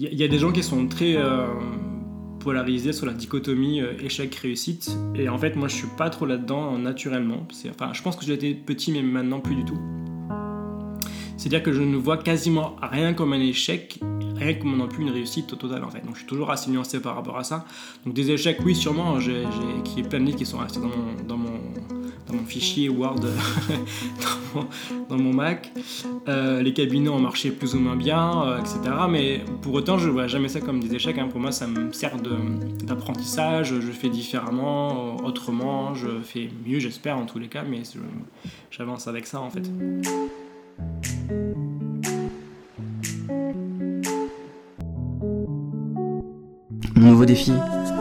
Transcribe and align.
il 0.00 0.14
y, 0.14 0.22
a 0.22 0.28
des 0.28 0.38
gens 0.38 0.52
qui 0.52 0.62
sont 0.62 0.86
très 0.86 1.16
polarisés 2.38 2.92
sur 2.92 3.04
la 3.04 3.12
dichotomie 3.12 3.80
échec-réussite. 4.00 4.96
Et 5.16 5.28
en 5.28 5.38
fait, 5.38 5.56
moi, 5.56 5.66
je 5.66 5.74
suis 5.74 5.88
pas 5.96 6.08
trop 6.08 6.24
là-dedans 6.24 6.78
naturellement. 6.78 7.48
Enfin, 7.70 7.92
je 7.92 8.02
pense 8.02 8.14
que 8.14 8.24
j'étais 8.24 8.54
petit, 8.54 8.92
mais 8.92 9.02
maintenant 9.02 9.40
plus 9.40 9.56
du 9.56 9.64
tout. 9.64 9.78
C'est-à-dire 11.36 11.62
que 11.62 11.72
je 11.72 11.82
ne 11.82 11.96
vois 11.96 12.16
quasiment 12.16 12.76
rien 12.82 13.14
comme 13.14 13.32
un 13.32 13.40
échec, 13.40 14.00
rien 14.36 14.54
comme 14.54 14.76
non 14.76 14.88
plus 14.88 15.02
une 15.02 15.10
réussite 15.10 15.52
au 15.52 15.56
total 15.56 15.84
en 15.84 15.90
fait. 15.90 16.04
Donc 16.04 16.14
je 16.14 16.18
suis 16.18 16.26
toujours 16.26 16.50
assez 16.50 16.68
nuancé 16.70 17.00
par 17.00 17.14
rapport 17.14 17.38
à 17.38 17.44
ça. 17.44 17.64
Donc 18.04 18.14
des 18.14 18.30
échecs, 18.32 18.58
oui, 18.64 18.74
sûrement, 18.74 19.20
j'ai, 19.20 19.44
qui 19.84 20.00
est 20.00 20.08
plein 20.08 20.18
de 20.18 20.24
livres 20.26 20.38
qui 20.38 20.46
sont 20.46 20.58
restés 20.58 20.80
dans 20.80 20.88
mon, 20.88 21.22
dans 21.26 21.36
mon, 21.36 21.60
dans 22.28 22.36
mon 22.36 22.44
fichier 22.44 22.88
Word, 22.88 23.20
dans, 25.08 25.16
mon, 25.16 25.32
Mac. 25.32 25.72
Euh, 26.28 26.62
les 26.62 26.72
cabinets 26.72 27.08
ont 27.08 27.18
marché 27.18 27.50
plus 27.50 27.74
ou 27.74 27.80
moins 27.80 27.96
bien, 27.96 28.42
euh, 28.44 28.58
etc. 28.58 28.78
Mais 29.08 29.40
pour 29.62 29.74
autant, 29.74 29.98
je 29.98 30.08
ne 30.08 30.12
vois 30.12 30.26
jamais 30.26 30.48
ça 30.48 30.60
comme 30.60 30.80
des 30.80 30.94
échecs. 30.94 31.18
Hein. 31.18 31.28
Pour 31.28 31.40
moi, 31.40 31.52
ça 31.52 31.66
me 31.66 31.92
sert 31.92 32.16
d'apprentissage. 32.84 33.74
Je 33.80 33.92
fais 33.92 34.08
différemment, 34.08 35.16
autrement, 35.24 35.94
je 35.94 36.08
fais 36.22 36.50
mieux, 36.66 36.78
j'espère 36.78 37.16
en 37.18 37.26
tous 37.26 37.38
les 37.38 37.48
cas, 37.48 37.64
mais 37.68 37.82
j'avance 38.70 39.08
avec 39.08 39.26
ça 39.26 39.40
en 39.40 39.50
fait. 39.50 39.70
Mon 46.96 47.10
nouveau 47.10 47.24
défi 47.24 47.52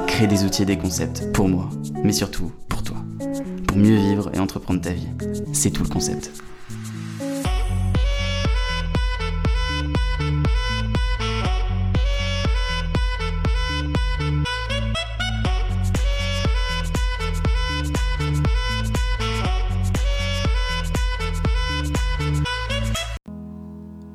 Créer 0.08 0.28
des 0.28 0.44
outils 0.44 0.64
et 0.64 0.66
des 0.66 0.78
concepts 0.78 1.32
pour 1.32 1.48
moi, 1.48 1.70
mais 2.04 2.12
surtout 2.12 2.52
mieux 3.78 3.96
vivre 3.96 4.32
et 4.34 4.40
entreprendre 4.40 4.82
ta 4.82 4.92
vie. 4.92 5.08
C'est 5.54 5.72
tout 5.72 5.84
le 5.84 5.90
concept. 5.90 6.32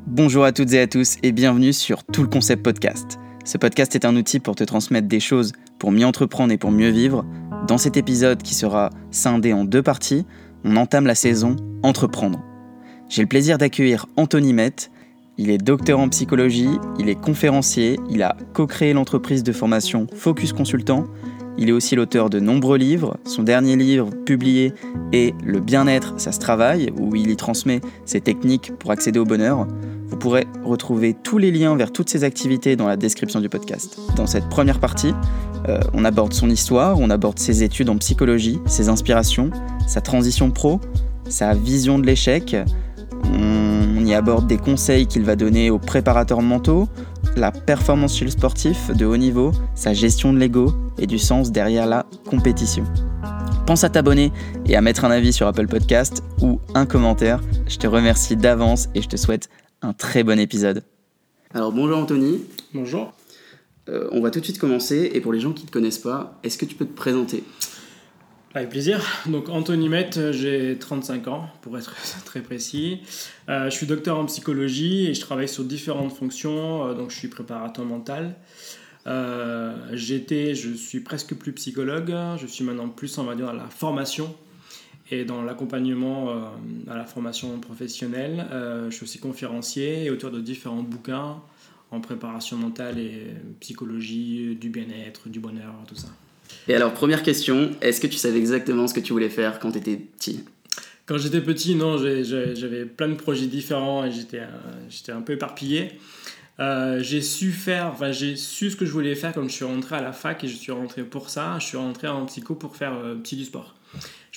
Bonjour 0.06 0.44
à 0.44 0.52
toutes 0.52 0.72
et 0.74 0.80
à 0.80 0.86
tous 0.86 1.16
et 1.22 1.32
bienvenue 1.32 1.72
sur 1.72 2.04
Tout 2.04 2.22
le 2.22 2.28
Concept 2.28 2.62
Podcast. 2.62 3.18
Ce 3.44 3.58
podcast 3.58 3.94
est 3.96 4.04
un 4.04 4.14
outil 4.14 4.38
pour 4.38 4.54
te 4.54 4.62
transmettre 4.62 5.08
des 5.08 5.20
choses 5.20 5.52
pour 5.78 5.90
mieux 5.90 6.06
entreprendre 6.06 6.52
et 6.52 6.58
pour 6.58 6.70
mieux 6.70 6.90
vivre. 6.90 7.24
Dans 7.66 7.78
cet 7.78 7.96
épisode 7.96 8.42
qui 8.42 8.54
sera 8.54 8.90
scindé 9.12 9.52
en 9.52 9.64
deux 9.64 9.82
parties, 9.82 10.26
on 10.64 10.76
entame 10.76 11.06
la 11.06 11.14
saison 11.14 11.54
Entreprendre. 11.84 12.42
J'ai 13.08 13.22
le 13.22 13.28
plaisir 13.28 13.56
d'accueillir 13.56 14.06
Anthony 14.16 14.52
Met. 14.52 14.90
Il 15.38 15.48
est 15.48 15.58
docteur 15.58 16.00
en 16.00 16.08
psychologie, 16.08 16.78
il 16.98 17.08
est 17.08 17.20
conférencier, 17.20 17.98
il 18.10 18.22
a 18.22 18.36
co-créé 18.52 18.92
l'entreprise 18.92 19.42
de 19.44 19.52
formation 19.52 20.06
Focus 20.12 20.52
Consultant. 20.52 21.06
Il 21.56 21.68
est 21.68 21.72
aussi 21.72 21.94
l'auteur 21.94 22.30
de 22.30 22.40
nombreux 22.40 22.78
livres. 22.78 23.16
Son 23.24 23.42
dernier 23.42 23.76
livre 23.76 24.10
publié 24.24 24.72
est 25.12 25.34
Le 25.44 25.60
bien-être, 25.60 26.14
ça 26.18 26.32
se 26.32 26.40
travaille, 26.40 26.90
où 26.98 27.14
il 27.14 27.30
y 27.30 27.36
transmet 27.36 27.80
ses 28.06 28.20
techniques 28.20 28.72
pour 28.78 28.90
accéder 28.90 29.18
au 29.18 29.24
bonheur. 29.24 29.68
Vous 30.08 30.16
pourrez 30.16 30.46
retrouver 30.64 31.14
tous 31.14 31.38
les 31.38 31.50
liens 31.50 31.76
vers 31.76 31.92
toutes 31.92 32.10
ces 32.10 32.24
activités 32.24 32.76
dans 32.76 32.86
la 32.86 32.96
description 32.96 33.40
du 33.40 33.48
podcast. 33.48 33.98
Dans 34.16 34.26
cette 34.26 34.48
première 34.48 34.80
partie, 34.80 35.14
euh, 35.68 35.80
on 35.92 36.04
aborde 36.04 36.32
son 36.32 36.50
histoire, 36.50 36.98
on 36.98 37.10
aborde 37.10 37.38
ses 37.38 37.62
études 37.62 37.88
en 37.88 37.96
psychologie, 37.98 38.58
ses 38.66 38.88
inspirations, 38.88 39.50
sa 39.86 40.00
transition 40.00 40.50
pro, 40.50 40.80
sa 41.28 41.54
vision 41.54 41.98
de 41.98 42.06
l'échec. 42.06 42.56
On 43.34 44.04
y 44.04 44.14
aborde 44.14 44.46
des 44.46 44.56
conseils 44.56 45.06
qu'il 45.06 45.22
va 45.22 45.36
donner 45.36 45.70
aux 45.70 45.78
préparateurs 45.78 46.42
mentaux, 46.42 46.88
la 47.36 47.52
performance 47.52 48.16
chez 48.16 48.24
le 48.24 48.30
sportif 48.30 48.90
de 48.94 49.06
haut 49.06 49.16
niveau, 49.16 49.52
sa 49.74 49.92
gestion 49.92 50.32
de 50.32 50.38
l'ego 50.38 50.74
et 50.98 51.06
du 51.06 51.18
sens 51.18 51.52
derrière 51.52 51.86
la 51.86 52.06
compétition. 52.28 52.84
Pense 53.66 53.84
à 53.84 53.90
t'abonner 53.90 54.32
et 54.66 54.74
à 54.74 54.80
mettre 54.80 55.04
un 55.04 55.10
avis 55.10 55.32
sur 55.32 55.46
Apple 55.46 55.68
Podcast 55.68 56.24
ou 56.40 56.58
un 56.74 56.84
commentaire. 56.84 57.40
Je 57.68 57.76
te 57.76 57.86
remercie 57.86 58.36
d'avance 58.36 58.88
et 58.94 59.02
je 59.02 59.08
te 59.08 59.16
souhaite 59.16 59.48
un 59.82 59.92
très 59.92 60.24
bon 60.24 60.38
épisode. 60.38 60.82
Alors 61.54 61.70
bonjour 61.70 61.98
Anthony. 61.98 62.40
Bonjour. 62.74 63.12
Euh, 63.88 64.08
on 64.12 64.20
va 64.20 64.30
tout 64.30 64.38
de 64.38 64.44
suite 64.44 64.58
commencer 64.58 65.10
et 65.12 65.20
pour 65.20 65.32
les 65.32 65.40
gens 65.40 65.52
qui 65.52 65.62
ne 65.62 65.68
te 65.68 65.72
connaissent 65.72 65.98
pas, 65.98 66.38
est-ce 66.44 66.56
que 66.56 66.64
tu 66.64 66.74
peux 66.74 66.86
te 66.86 66.94
présenter? 66.94 67.42
Avec 68.54 68.68
plaisir. 68.68 69.02
Donc 69.26 69.48
Anthony 69.48 69.88
Met, 69.88 70.10
j'ai 70.32 70.76
35 70.78 71.28
ans 71.28 71.48
pour 71.62 71.76
être 71.78 71.94
très 72.24 72.42
précis. 72.42 73.00
Euh, 73.48 73.64
je 73.66 73.70
suis 73.70 73.86
docteur 73.86 74.18
en 74.18 74.26
psychologie 74.26 75.06
et 75.06 75.14
je 75.14 75.20
travaille 75.20 75.48
sur 75.48 75.64
différentes 75.64 76.12
fonctions. 76.12 76.86
Euh, 76.86 76.94
donc 76.94 77.10
je 77.10 77.16
suis 77.16 77.28
préparateur 77.28 77.84
mental. 77.84 78.36
j'étais, 79.92 80.54
je 80.54 80.74
suis 80.74 81.00
presque 81.00 81.34
plus 81.34 81.52
psychologue. 81.52 82.14
Je 82.40 82.46
suis 82.46 82.64
maintenant 82.64 82.88
plus, 82.88 83.18
on 83.18 83.24
va 83.24 83.34
dire, 83.34 83.46
dans 83.46 83.52
la 83.52 83.68
formation 83.68 84.34
et 85.10 85.24
dans 85.24 85.42
l'accompagnement 85.42 86.30
à 86.88 86.96
la 86.96 87.04
formation 87.04 87.58
professionnelle. 87.58 88.46
Je 88.88 88.94
suis 88.94 89.02
aussi 89.02 89.18
conférencier 89.18 90.04
et 90.04 90.10
auteur 90.10 90.30
de 90.30 90.40
différents 90.40 90.82
bouquins 90.82 91.42
en 91.92 92.00
préparation 92.00 92.56
mentale 92.56 92.98
et 92.98 93.28
psychologie, 93.60 94.56
du 94.60 94.70
bien-être, 94.70 95.28
du 95.28 95.38
bonheur, 95.38 95.74
tout 95.86 95.94
ça. 95.94 96.08
Et 96.66 96.74
alors, 96.74 96.92
première 96.92 97.22
question, 97.22 97.70
est-ce 97.80 98.00
que 98.00 98.06
tu 98.06 98.16
savais 98.16 98.38
exactement 98.38 98.88
ce 98.88 98.94
que 98.94 99.00
tu 99.00 99.12
voulais 99.12 99.28
faire 99.28 99.58
quand 99.60 99.72
tu 99.72 99.78
étais 99.78 99.96
petit? 99.96 100.42
Quand 101.06 101.18
j'étais 101.18 101.40
petit, 101.40 101.74
non, 101.74 101.98
j'avais 101.98 102.86
plein 102.86 103.08
de 103.08 103.14
projets 103.14 103.46
différents 103.46 104.04
et 104.04 104.10
j'étais 104.10 105.12
un 105.12 105.20
peu 105.20 105.34
éparpillé. 105.34 105.92
Euh, 106.60 107.02
j'ai 107.02 107.22
su 107.22 107.50
faire, 107.50 107.86
enfin 107.86 108.12
j'ai 108.12 108.36
su 108.36 108.70
ce 108.70 108.76
que 108.76 108.84
je 108.84 108.92
voulais 108.92 109.14
faire 109.14 109.32
quand 109.32 109.42
je 109.42 109.52
suis 109.52 109.64
rentré 109.64 109.96
à 109.96 110.02
la 110.02 110.12
fac 110.12 110.44
et 110.44 110.48
je 110.48 110.54
suis 110.54 110.72
rentré 110.72 111.02
pour 111.02 111.28
ça. 111.28 111.58
Je 111.58 111.66
suis 111.66 111.76
rentré 111.76 112.08
en 112.08 112.24
psycho 112.26 112.54
pour 112.54 112.76
faire 112.76 112.94
psy 113.22 113.36
du 113.36 113.44
sport 113.44 113.74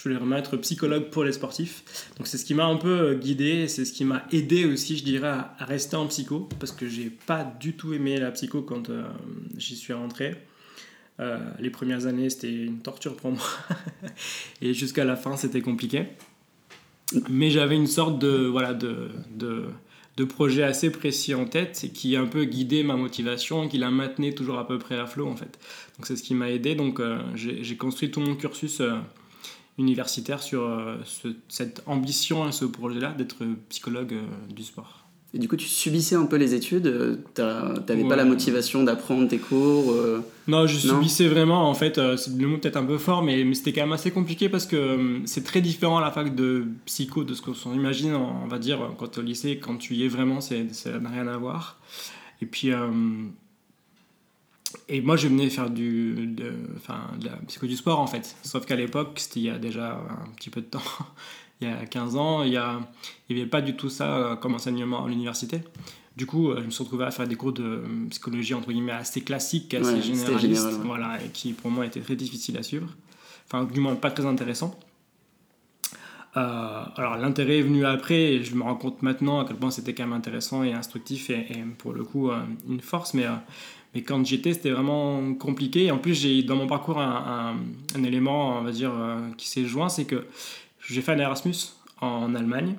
voulais 0.06 0.20
vraiment 0.20 0.38
être 0.38 0.58
psychologue 0.58 1.10
pour 1.10 1.24
les 1.24 1.32
sportifs. 1.32 1.84
Donc 2.18 2.28
c'est 2.28 2.38
ce 2.38 2.46
qui 2.46 2.54
m'a 2.54 2.66
un 2.66 2.78
peu 2.78 3.00
euh, 3.00 3.16
guidé, 3.16 3.68
c'est 3.68 3.86
ce 3.86 3.92
qui 3.92 4.06
m'a 4.06 4.26
aidé 4.32 4.66
aussi, 4.66 4.98
je 4.98 5.04
dirais, 5.04 5.28
à, 5.28 5.56
rester 5.60 5.96
en 5.96 6.08
psycho, 6.08 6.48
parce 6.60 6.72
que 6.72 6.88
j'ai 6.88 7.10
pas 7.10 7.44
du 7.60 7.74
tout 7.74 7.94
aimé 7.94 8.20
la 8.20 8.32
psycho 8.32 8.62
quand 8.62 8.90
euh, 8.90 9.04
j'y 9.58 9.76
suis 9.76 9.94
rentré. 9.94 10.36
Euh, 11.20 11.38
les 11.60 11.70
premières 11.70 12.06
années, 12.08 12.30
c'était 12.30 12.54
une 12.54 12.80
torture 12.80 13.16
pour 13.16 13.32
moi. 13.32 13.44
et 14.62 14.74
jusqu'à 14.74 15.06
la 15.06 15.16
fin, 15.16 15.38
c'était 15.38 15.62
compliqué. 15.62 16.06
Mais 17.30 17.50
j'avais 17.50 17.76
une 17.76 17.88
sorte 17.88 18.20
de, 18.20 18.46
voilà, 18.46 18.74
de, 18.74 19.10
de, 19.36 20.24
projet 20.26 20.64
assez 20.64 20.90
précis 20.90 21.36
en 21.36 21.46
tête 21.46 21.84
et 21.84 21.90
qui 21.90 22.16
a 22.16 22.22
un 22.22 22.26
peu 22.26 22.46
guidé 22.46 22.84
ma 22.84 22.96
motivation, 22.96 23.68
qui 23.70 23.78
la 23.78 23.92
maintenait 23.92 24.34
toujours 24.34 24.58
à 24.58 24.68
peu 24.68 24.80
près 24.80 24.98
à 24.98 25.06
flot 25.06 25.28
en 25.28 25.36
fait. 25.36 25.60
Donc 25.98 26.08
c'est 26.08 26.16
ce 26.16 26.24
qui 26.24 26.34
m'a 26.34 26.50
aidé. 26.50 26.74
Donc 26.74 27.00
j'ai 27.36 27.78
construit 27.78 28.10
tout 28.10 28.22
mon 28.22 28.36
cursus 28.36 28.82
universitaire 29.78 30.42
sur 30.42 30.62
euh, 30.62 30.98
cette 31.50 31.84
ambition 31.86 32.48
et 32.48 32.52
ce 32.52 32.66
projet-là 32.66 33.14
d'être 33.18 33.46
psychologue 33.70 34.14
euh, 34.14 34.54
du 34.54 34.64
sport. 34.64 35.02
Et 35.34 35.38
du 35.38 35.50
coup, 35.50 35.58
tu 35.58 35.68
subissais 35.68 36.16
un 36.16 36.26
peu 36.28 36.38
les 36.38 36.54
études 36.54 36.88
euh, 36.88 37.18
Tu 37.36 37.42
n'avais 37.42 38.08
pas 38.08 38.16
la 38.16 38.24
motivation 38.24 38.84
d'apprendre 38.84 39.28
tes 39.28 39.38
cours 39.38 39.94
Non, 40.48 40.66
je 40.66 40.78
subissais 40.78 41.28
vraiment. 41.28 41.70
En 41.70 41.74
fait, 41.74 42.00
c'est 42.16 42.38
le 42.38 42.48
mot 42.48 42.58
peut-être 42.58 42.78
un 42.78 42.86
peu 42.86 42.98
fort, 42.98 43.22
mais, 43.22 43.44
mais 43.44 43.54
c'était 43.54 43.74
quand 43.74 43.82
même 43.82 43.92
assez 43.92 44.12
compliqué 44.12 44.48
parce 44.48 44.66
que 44.66 45.20
c'est 45.26 45.44
très 45.44 45.60
différent 45.60 45.98
à 45.98 46.02
la 46.02 46.12
fac 46.12 46.34
de 46.34 46.64
psycho 46.86 47.26
de 47.26 47.34
ce 47.34 47.42
qu'on 47.42 47.74
imagine, 47.74 48.16
on 48.16 48.48
va 48.48 48.60
dire, 48.60 48.80
quand 48.98 49.18
au 49.18 49.22
lycée, 49.22 49.60
quand 49.60 49.76
tu 49.76 49.96
y 49.96 50.06
es 50.06 50.08
vraiment, 50.08 50.40
ça 50.40 50.56
n'a 51.02 51.10
rien 51.10 51.28
à 51.28 51.36
voir. 51.36 51.82
Et 52.42 52.46
puis, 52.46 52.72
et 54.88 55.02
moi, 55.02 55.16
je 55.16 55.28
venais 55.28 55.50
faire 55.50 55.70
du, 55.70 56.28
de, 56.28 56.54
enfin, 56.76 57.00
de 57.20 57.26
la 57.26 57.36
psycho 57.48 57.68
du 57.68 57.76
sport 57.76 58.00
en 58.00 58.08
fait. 58.08 58.36
Sauf 58.44 58.66
qu'à 58.66 58.76
l'époque, 58.76 59.14
c'était 59.16 59.40
il 59.40 59.46
y 59.46 59.50
a 59.50 59.58
déjà 59.58 59.94
un 59.94 60.30
petit 60.36 60.50
peu 60.50 60.62
de 60.62 60.68
temps, 60.68 60.82
il 61.62 61.68
y 61.68 61.72
a 61.72 61.86
15 61.86 62.16
ans, 62.16 62.44
il 62.44 62.52
n'y 62.52 62.58
avait 63.42 63.50
pas 63.50 63.62
du 63.62 63.76
tout 63.76 63.90
ça 63.90 64.18
euh, 64.18 64.36
comme 64.36 64.56
enseignement 64.56 65.06
à 65.06 65.10
l'université. 65.10 65.62
Du 66.16 66.26
coup, 66.26 66.50
euh, 66.50 66.62
je 66.62 66.66
me 66.66 66.70
suis 66.70 66.84
retrouvé 66.84 67.06
à 67.06 67.12
faire 67.12 67.28
des 67.28 67.36
cours 67.36 67.54
de 67.54 67.84
psychologie 68.10 68.54
entre 68.54 68.72
guillemets 68.72 68.94
assez 68.94 69.22
classiques, 69.22 69.74
assez 69.74 70.02
généralistes, 70.02 70.80
voilà, 70.84 71.20
et 71.24 71.30
qui 71.30 71.54
pour 71.54 71.72
moi 71.72 71.86
étaient 71.86 72.02
très 72.02 72.16
difficiles 72.16 72.58
à 72.58 72.64
suivre. 72.64 72.88
Enfin, 73.48 73.66
du 73.66 73.80
moins 73.80 73.96
pas 73.96 74.12
très 74.12 74.26
intéressants. 74.26 74.80
Euh, 76.38 76.84
alors 76.98 77.16
l'intérêt 77.16 77.60
est 77.60 77.62
venu 77.62 77.86
après 77.86 78.34
et 78.34 78.44
je 78.44 78.56
me 78.56 78.64
rends 78.64 78.76
compte 78.76 79.02
maintenant 79.02 79.40
à 79.40 79.46
quel 79.46 79.56
point 79.56 79.72
c'était 79.72 79.94
quand 79.94 80.04
même 80.04 80.12
intéressant 80.12 80.64
et 80.64 80.74
instructif 80.74 81.30
et, 81.30 81.48
et 81.50 81.64
pour 81.78 81.94
le 81.94 82.04
coup 82.04 82.30
une 82.68 82.82
force 82.82 83.14
mais 83.14 83.26
mais 83.96 84.04
quand 84.04 84.24
j'étais, 84.26 84.54
c'était 84.54 84.72
vraiment 84.72 85.34
compliqué. 85.36 85.86
Et 85.86 85.92
en 85.92 85.98
plus, 85.98 86.14
j'ai 86.14 86.44
dans 86.44 86.58
mon 86.58 86.68
parcours 86.68 87.00
un, 87.00 87.58
un, 87.96 88.04
élément, 88.04 88.60
on 88.60 88.62
va 88.62 88.72
dire, 88.72 88.94
euh, 88.94 89.18
qui 89.38 89.48
s'est 89.48 89.66
joint, 89.66 89.88
c'est 89.88 90.04
que 90.04 90.26
j'ai 90.86 91.02
fait 91.02 91.14
un 91.14 91.20
Erasmus 91.20 91.56
en 92.02 92.36
Allemagne. 92.36 92.76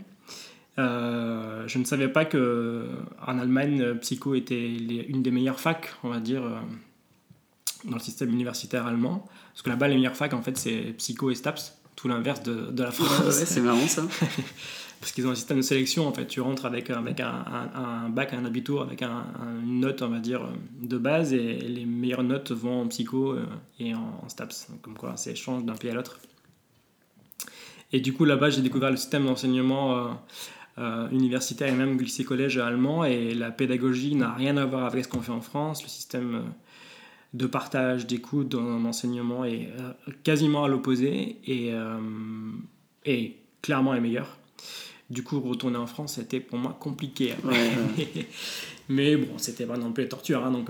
Euh, 0.78 1.66
je 1.66 1.78
ne 1.78 1.84
savais 1.84 2.08
pas 2.08 2.26
que 2.26 2.84
en 3.26 3.38
Allemagne, 3.38 3.94
Psycho 3.94 4.34
était 4.34 4.68
une 5.08 5.22
des 5.22 5.30
meilleures 5.30 5.58
facs, 5.58 5.94
on 6.02 6.10
va 6.10 6.20
dire, 6.20 6.44
euh, 6.44 6.60
dans 7.86 7.94
le 7.96 8.02
système 8.02 8.28
universitaire 8.28 8.86
allemand. 8.86 9.26
Parce 9.54 9.62
que 9.62 9.70
là-bas, 9.70 9.88
les 9.88 9.94
meilleures 9.94 10.16
facs, 10.16 10.34
en 10.34 10.42
fait, 10.42 10.58
c'est 10.58 10.94
Psycho 10.98 11.30
et 11.30 11.34
Staps, 11.34 11.78
tout 11.96 12.08
l'inverse 12.08 12.42
de, 12.42 12.70
de, 12.70 12.82
la 12.82 12.90
France. 12.90 13.30
c'est 13.46 13.62
marrant 13.62 13.88
ça. 13.88 14.02
parce 15.00 15.12
qu'ils 15.12 15.26
ont 15.26 15.30
un 15.30 15.34
système 15.34 15.58
de 15.58 15.62
sélection. 15.62 16.06
En 16.06 16.12
fait, 16.12 16.26
tu 16.26 16.40
rentres 16.40 16.66
avec, 16.66 16.90
avec 16.90 17.20
un, 17.20 17.44
un, 17.74 18.08
bac, 18.08 18.32
un 18.32 18.44
abitur, 18.44 18.82
avec 18.82 19.02
une 19.02 19.80
note, 19.80 20.02
on 20.02 20.08
va 20.08 20.18
dire, 20.18 20.48
de 20.80 20.98
base, 20.98 21.32
et 21.32 21.58
les 21.58 21.84
meilleures 21.84 22.22
notes 22.22 22.52
vont 22.52 22.82
en 22.82 22.88
psycho 22.88 23.36
et 23.78 23.94
en, 23.94 24.28
STAPS. 24.28 24.68
Comme 24.82 24.96
quoi, 24.96 25.16
c'est 25.16 25.32
échange 25.32 25.64
d'un 25.64 25.74
pays 25.74 25.90
à 25.90 25.94
l'autre. 25.94 26.18
Et 27.92 28.00
du 28.00 28.12
coup, 28.12 28.24
là-bas, 28.24 28.50
j'ai 28.50 28.62
découvert 28.62 28.90
le 28.90 28.96
système 28.96 29.26
d'enseignement 29.26 30.18
euh, 30.78 31.08
universitaire 31.08 31.72
et 31.72 31.74
même 31.74 31.98
lycée 31.98 32.22
collège 32.22 32.58
allemand 32.58 33.02
et 33.02 33.32
la 33.32 33.50
pédagogie 33.50 34.14
n'a 34.14 34.34
rien 34.34 34.58
à 34.58 34.66
voir 34.66 34.84
avec 34.84 35.06
ce 35.06 35.08
qu'on 35.08 35.22
fait 35.22 35.32
en 35.32 35.40
France. 35.40 35.82
Le 35.82 35.88
système 35.88 36.34
euh, 36.34 36.40
de 37.32 37.46
partage, 37.46 38.06
d'écoute, 38.06 38.50
d'enseignement 38.50 39.46
est 39.46 39.70
euh, 39.80 40.12
quasiment 40.22 40.64
à 40.64 40.68
l'opposé 40.68 41.38
et, 41.46 41.72
et 43.06 43.36
clairement 43.62 43.94
est 43.94 44.00
meilleur. 44.00 44.36
Du 45.08 45.22
coup, 45.22 45.40
retourner 45.40 45.76
en 45.76 45.86
France, 45.86 46.14
c'était 46.14 46.40
pour 46.40 46.58
moi 46.58 46.76
compliqué. 46.78 47.34
Mais 48.88 49.16
bon, 49.16 49.38
c'était 49.38 49.66
pas 49.66 49.76
non 49.76 49.92
plus 49.92 50.04
la 50.04 50.08
torture. 50.08 50.44
Hein, 50.44 50.50
donc, 50.50 50.68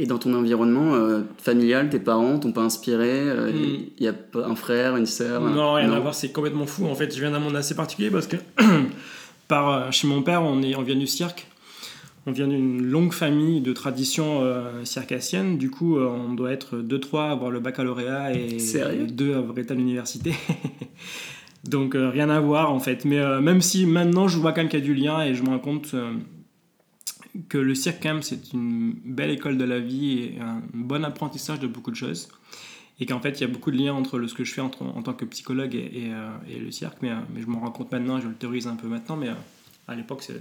et 0.00 0.06
dans 0.06 0.18
ton 0.18 0.32
environnement 0.34 0.94
euh, 0.94 1.22
familial, 1.38 1.90
tes 1.90 1.98
parents 1.98 2.38
t'ont 2.38 2.52
pas 2.52 2.62
inspiré 2.62 3.22
Il 3.22 3.28
euh, 3.28 3.50
hmm. 3.50 4.02
y 4.04 4.06
a 4.06 4.14
un 4.44 4.54
frère, 4.54 4.96
une 4.96 5.06
sœur 5.06 5.42
Non, 5.42 5.74
rien 5.74 5.90
à 5.90 5.98
voir, 5.98 6.14
c'est 6.14 6.30
complètement 6.30 6.66
fou. 6.66 6.86
En 6.86 6.94
fait, 6.94 7.12
je 7.12 7.20
viens 7.20 7.32
d'un 7.32 7.40
monde 7.40 7.56
assez 7.56 7.74
particulier 7.74 8.08
parce 8.08 8.28
que 8.28 8.36
par, 9.48 9.68
euh, 9.68 9.90
chez 9.90 10.06
mon 10.06 10.22
père, 10.22 10.42
on, 10.44 10.62
est, 10.62 10.76
on 10.76 10.82
vient 10.82 10.94
du 10.94 11.08
cirque. 11.08 11.48
On 12.26 12.32
vient 12.32 12.46
d'une 12.46 12.84
longue 12.84 13.12
famille 13.12 13.60
de 13.62 13.72
tradition 13.72 14.42
circassienne. 14.84 15.56
Du 15.56 15.70
coup, 15.70 15.98
on 15.98 16.34
doit 16.34 16.52
être 16.52 16.76
2-3 16.76 17.28
à 17.28 17.30
avoir 17.30 17.50
le 17.50 17.58
baccalauréat 17.58 18.34
et 18.34 18.58
2 19.08 19.34
à 19.34 19.38
avoir 19.38 19.58
été 19.58 19.72
à 19.72 19.74
l'université. 19.74 20.34
Donc, 21.64 21.94
rien 21.94 22.30
à 22.30 22.40
voir 22.40 22.72
en 22.72 22.78
fait. 22.78 23.04
Mais 23.04 23.40
même 23.40 23.60
si 23.60 23.84
maintenant, 23.84 24.28
je 24.28 24.38
vois 24.38 24.52
quand 24.52 24.60
même 24.60 24.68
qu'il 24.68 24.78
y 24.78 24.82
a 24.82 24.84
du 24.84 24.94
lien 24.94 25.22
et 25.22 25.34
je 25.34 25.42
me 25.42 25.48
rends 25.48 25.58
compte 25.58 25.94
que 27.48 27.58
le 27.58 27.74
cirque, 27.74 28.02
quand 28.02 28.14
même, 28.14 28.22
c'est 28.22 28.52
une 28.52 28.94
belle 29.04 29.30
école 29.30 29.58
de 29.58 29.64
la 29.64 29.78
vie 29.78 30.20
et 30.20 30.40
un 30.40 30.62
bon 30.72 31.04
apprentissage 31.04 31.60
de 31.60 31.66
beaucoup 31.66 31.90
de 31.90 31.96
choses. 31.96 32.28
Et 33.00 33.06
qu'en 33.06 33.20
fait, 33.20 33.38
il 33.38 33.42
y 33.42 33.44
a 33.44 33.48
beaucoup 33.48 33.70
de 33.70 33.76
liens 33.76 33.94
entre 33.94 34.26
ce 34.26 34.34
que 34.34 34.42
je 34.42 34.52
fais 34.52 34.60
en, 34.60 34.70
tant 34.70 35.12
que 35.12 35.24
psychologue 35.26 35.74
et, 35.74 36.10
euh, 36.10 36.60
le 36.64 36.70
cirque. 36.72 36.98
Mais, 37.00 37.10
euh, 37.10 37.16
mais 37.32 37.42
je 37.42 37.46
m'en 37.46 37.60
rends 37.60 37.70
compte 37.70 37.92
maintenant, 37.92 38.20
je 38.20 38.26
le 38.26 38.34
théorise 38.34 38.66
un 38.66 38.74
peu 38.74 38.88
maintenant, 38.88 39.16
mais 39.16 39.28
euh, 39.28 39.34
à 39.86 39.94
l'époque, 39.94 40.22
c'est 40.22 40.40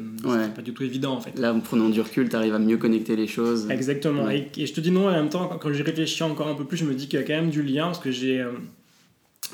pas 0.55 0.61
du 0.63 0.73
tout 0.73 0.83
évident 0.83 1.13
en 1.13 1.21
fait. 1.21 1.37
Là, 1.37 1.53
en 1.53 1.59
prenant 1.59 1.89
du 1.89 2.01
recul, 2.01 2.29
tu 2.29 2.35
arrives 2.35 2.55
à 2.55 2.59
mieux 2.59 2.77
connecter 2.77 3.15
les 3.15 3.27
choses. 3.27 3.69
Exactement. 3.69 4.29
Et, 4.29 4.49
et, 4.57 4.65
je 4.65 4.73
te 4.73 4.81
dis 4.81 4.91
non, 4.91 5.07
en 5.07 5.11
même 5.11 5.29
temps, 5.29 5.47
quand, 5.47 5.71
j'y 5.71 5.83
réfléchis 5.83 6.23
encore 6.23 6.47
un 6.47 6.55
peu 6.55 6.65
plus, 6.65 6.77
je 6.77 6.85
me 6.85 6.95
dis 6.95 7.07
qu'il 7.07 7.19
y 7.19 7.21
a 7.21 7.25
quand 7.25 7.35
même 7.35 7.51
du 7.51 7.61
lien 7.61 7.85
parce 7.85 7.99
que 7.99 8.11
j'ai 8.11 8.43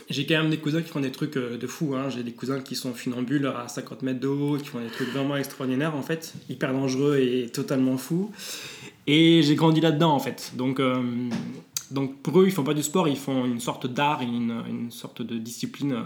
j'ai 0.10 0.25
quand 0.25 0.36
même 0.36 0.50
des 0.50 0.57
cousins 0.57 0.81
qui 0.81 0.90
font 0.90 1.00
des 1.00 1.12
trucs 1.12 1.38
euh, 1.38 1.57
de 1.57 1.68
fou. 1.68 1.95
Hein. 1.95 2.10
J'ai 2.10 2.24
des 2.24 2.31
cousins 2.31 2.60
qui 2.60 2.75
sont 2.75 2.94
funambules 2.94 3.48
à 3.48 3.68
50 3.68 4.01
mètres 4.01 4.19
de 4.19 4.28
haut, 4.28 4.57
qui 4.57 4.68
font 4.68 4.80
des 4.80 4.90
trucs 4.90 5.10
vraiment 5.10 5.38
extraordinaires 5.38 5.95
en 5.95 6.01
fait, 6.01 6.34
hyper 6.50 6.74
dangereux 6.74 7.18
et 7.18 7.50
totalement 7.50 7.98
fous. 7.98 8.31
Et 9.07 9.42
j'ai 9.44 9.56
grandi 9.56 9.81
là-dedans 9.81 10.13
en 10.13 10.19
fait. 10.19 10.54
Donc, 10.56 10.80
euh, 10.80 11.01
donc 11.92 12.22
pour 12.22 12.42
eux, 12.42 12.45
ils 12.45 12.51
font 12.51 12.63
pas 12.63 12.74
du 12.74 12.84
sport, 12.84 13.07
ils 13.07 13.18
font 13.18 13.45
une 13.45 13.60
sorte 13.60 13.88
d'art, 13.88 14.22
une, 14.22 14.63
une 14.69 14.92
sorte 14.92 15.22
de 15.22 15.38
discipline 15.38 16.04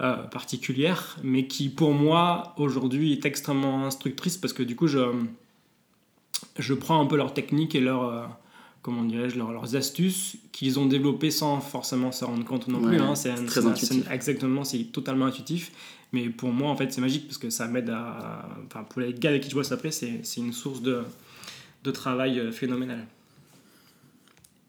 euh, 0.00 0.16
particulière, 0.16 1.18
mais 1.22 1.46
qui 1.46 1.68
pour 1.68 1.92
moi 1.92 2.54
aujourd'hui 2.56 3.12
est 3.12 3.26
extrêmement 3.26 3.84
instructrice 3.84 4.38
parce 4.38 4.52
que 4.52 4.62
du 4.62 4.76
coup, 4.76 4.86
je, 4.86 5.00
je 6.58 6.74
prends 6.74 7.00
un 7.00 7.06
peu 7.06 7.16
leur 7.16 7.34
technique 7.34 7.74
et 7.74 7.80
leur 7.80 8.39
comment 8.82 9.04
dirais-je, 9.04 9.36
leurs 9.36 9.76
astuces 9.76 10.36
qu'ils 10.52 10.78
ont 10.78 10.86
développées 10.86 11.30
sans 11.30 11.60
forcément 11.60 12.12
s'en 12.12 12.28
rendre 12.28 12.44
compte 12.44 12.68
non 12.68 12.80
plus. 12.80 12.98
Hein. 12.98 13.14
C'est 13.14 13.34
très 13.46 13.66
intuitif. 13.66 14.10
exactement, 14.10 14.64
c'est 14.64 14.84
totalement 14.84 15.26
intuitif. 15.26 15.72
Mais 16.12 16.28
pour 16.28 16.50
moi, 16.50 16.70
en 16.70 16.76
fait, 16.76 16.92
c'est 16.92 17.00
magique 17.00 17.26
parce 17.26 17.38
que 17.38 17.50
ça 17.50 17.68
m'aide 17.68 17.90
à. 17.90 18.48
Enfin, 18.66 18.84
pour 18.84 19.00
les 19.00 19.12
gars 19.14 19.30
avec 19.30 19.42
qui 19.42 19.50
je 19.50 19.54
bosse 19.54 19.70
après, 19.70 19.90
c'est 19.90 20.22
une 20.36 20.52
source 20.52 20.82
de, 20.82 21.02
de 21.84 21.90
travail 21.90 22.40
euh, 22.40 22.50
phénoménal. 22.50 23.06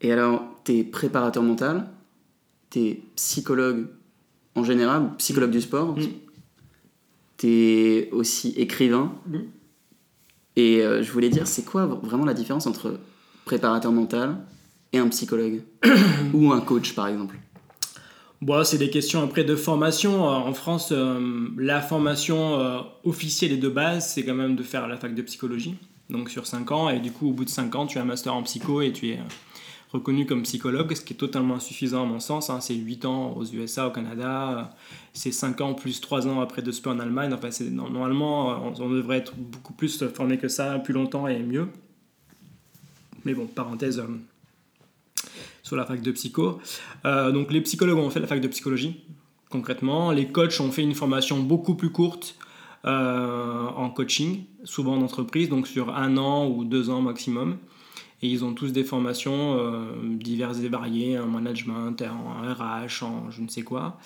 Et 0.02 0.12
alors, 0.12 0.44
tu 0.66 0.74
es 0.78 0.84
préparateur 0.84 1.42
mental, 1.42 1.88
tu 2.70 2.80
es 2.80 3.02
psychologue 3.16 3.88
en 4.56 4.64
général, 4.64 5.12
psychologue 5.18 5.52
du 5.52 5.62
sport, 5.62 5.98
mm. 5.98 6.04
tu 7.38 7.48
es 7.48 8.12
aussi 8.12 8.54
écrivain. 8.58 9.14
Mm. 9.28 9.38
Et 10.58 10.82
euh, 10.82 11.02
je 11.02 11.12
voulais 11.12 11.30
dire, 11.30 11.48
c'est 11.48 11.64
quoi 11.64 11.86
vraiment 11.86 12.26
la 12.26 12.34
différence 12.34 12.68
entre 12.68 13.00
préparateur 13.46 13.92
mental 13.92 14.38
et 14.94 14.98
un 14.98 15.08
psychologue 15.10 15.64
Ou 16.34 16.52
un 16.52 16.62
coach, 16.62 16.94
par 16.94 17.08
exemple 17.08 17.38
Bon, 18.42 18.64
c'est 18.64 18.80
des 18.80 18.90
questions 18.90 19.22
après 19.22 19.44
de 19.44 19.56
formation. 19.56 20.28
Euh, 20.28 20.34
en 20.34 20.54
France, 20.54 20.90
euh, 20.92 21.48
la 21.58 21.80
formation 21.80 22.60
euh, 22.60 22.80
officielle 23.04 23.52
et 23.52 23.58
de 23.58 23.70
base, 23.70 24.10
c'est 24.10 24.26
quand 24.26 24.34
même 24.34 24.56
de 24.56 24.64
faire 24.64 24.88
la 24.88 24.98
fac 24.98 25.14
de 25.14 25.22
psychologie, 25.22 25.76
donc 26.10 26.32
sur 26.32 26.48
5 26.48 26.72
ans. 26.72 26.90
Et 26.90 27.00
du 27.00 27.12
coup, 27.12 27.30
au 27.30 27.34
bout 27.34 27.46
de 27.46 27.52
5 27.52 27.76
ans, 27.76 27.86
tu 27.86 28.00
as 28.00 28.02
un 28.02 28.06
master 28.06 28.34
en 28.34 28.42
psycho 28.42 28.82
et 28.82 28.92
tu 28.92 29.10
es 29.10 29.20
reconnu 29.94 30.26
comme 30.26 30.42
psychologue, 30.42 30.92
ce 30.96 31.02
qui 31.02 31.14
est 31.14 31.18
totalement 31.18 31.56
insuffisant 31.56 32.02
à 32.02 32.06
mon 32.08 32.20
sens. 32.20 32.50
Hein. 32.50 32.62
C'est 32.62 32.74
8 32.74 33.06
ans 33.06 33.34
aux 33.38 33.46
USA, 33.46 33.88
au 33.88 33.92
Canada, 33.92 34.72
c'est 35.14 35.32
5 35.32 35.62
ans 35.62 35.74
plus 35.76 36.02
3 36.02 36.26
ans 36.28 36.42
après 36.42 36.64
de 36.64 36.72
en 36.88 36.98
Allemagne. 36.98 37.32
Enfin, 37.34 37.50
normalement, 37.70 38.74
on, 38.80 38.90
devrait 38.90 39.18
être 39.18 39.36
beaucoup 39.36 39.74
plus 39.74 40.04
formé 40.16 40.40
que 40.40 40.48
ça, 40.48 40.80
plus 40.80 40.96
longtemps 40.96 41.28
et 41.28 41.44
mieux. 41.44 41.68
Mais 43.26 43.34
bon, 43.34 43.46
parenthèse 43.46 44.00
euh, 44.00 45.26
sur 45.64 45.76
la 45.76 45.86
fac 45.86 46.02
de 46.02 46.12
psycho. 46.12 46.60
Euh, 47.06 47.32
donc 47.32 47.52
les 47.52 47.62
psychologues 47.62 47.98
ont 47.98 48.10
fait 48.10 48.20
la 48.20 48.28
fac 48.28 48.42
de 48.42 48.48
psychologie, 48.48 49.04
concrètement. 49.50 50.12
Les 50.12 50.28
coachs 50.28 50.60
ont 50.60 50.72
fait 50.72 50.84
une 50.84 50.96
formation 50.96 51.40
beaucoup 51.40 51.76
plus 51.76 51.92
courte 51.92 52.36
euh, 52.86 53.68
en 53.68 53.90
coaching, 53.90 54.44
souvent 54.64 54.96
en 54.96 55.02
entreprise, 55.02 55.50
donc 55.50 55.68
sur 55.68 55.96
un 55.96 56.18
an 56.18 56.48
ou 56.48 56.64
deux 56.66 56.90
ans 56.90 57.02
maximum. 57.02 57.58
Et 58.24 58.28
ils 58.28 58.46
ont 58.46 58.54
tous 58.54 58.72
des 58.72 58.84
formations 58.84 59.60
diverses 60.04 60.60
et 60.60 60.70
variées, 60.70 61.18
en 61.18 61.26
management, 61.26 62.04
en 62.04 62.54
RH, 62.54 63.04
en 63.04 63.32
je 63.32 63.42
ne 63.42 63.48
sais 63.48 63.64
quoi. 63.64 63.98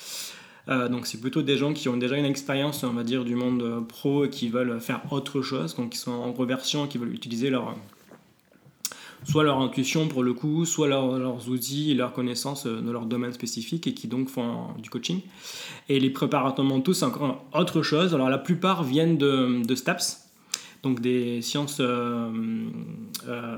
donc 0.70 1.06
c'est 1.06 1.20
plutôt 1.20 1.42
des 1.42 1.58
gens 1.58 1.74
qui 1.74 1.90
ont 1.90 1.98
déjà 1.98 2.16
une 2.16 2.24
expérience, 2.24 2.86
on 2.86 2.94
va 2.94 3.04
dire, 3.04 3.26
du 3.26 3.36
monde 3.36 3.86
pro 3.86 4.24
et 4.24 4.30
qui 4.30 4.48
veulent 4.48 4.80
faire 4.80 5.02
autre 5.12 5.42
chose, 5.42 5.76
donc 5.76 5.90
qui 5.90 5.98
sont 5.98 6.14
en 6.14 6.32
reversion, 6.32 6.88
qui 6.88 6.98
veulent 6.98 7.14
utiliser 7.14 7.50
leur, 7.50 7.76
soit 9.26 9.44
leur 9.44 9.60
intuition 9.60 10.08
pour 10.08 10.24
le 10.24 10.34
coup, 10.34 10.66
soit 10.66 10.88
leurs 10.88 11.50
outils 11.50 11.92
et 11.92 11.94
leurs 11.94 12.14
connaissances 12.14 12.66
euh, 12.66 12.82
de 12.82 12.92
leur 12.92 13.06
domaine 13.06 13.34
spécifique 13.34 13.88
et 13.88 13.94
qui 13.94 14.08
donc 14.08 14.30
font 14.30 14.68
du 14.82 14.90
coaching. 14.90 15.22
Et 15.90 16.00
les 16.00 16.10
préparateurs 16.10 16.66
mentaux, 16.66 16.94
c'est 16.94 17.06
encore 17.06 17.44
autre 17.54 17.82
chose. 17.82 18.14
Alors 18.14 18.30
la 18.30 18.38
plupart 18.38 18.84
viennent 18.84 19.18
de, 19.18 19.66
de 19.66 19.76
STAPS, 19.76 20.30
donc 20.84 21.02
des 21.02 21.42
sciences 21.42 21.78
euh, 21.80 22.30
euh 23.28 23.58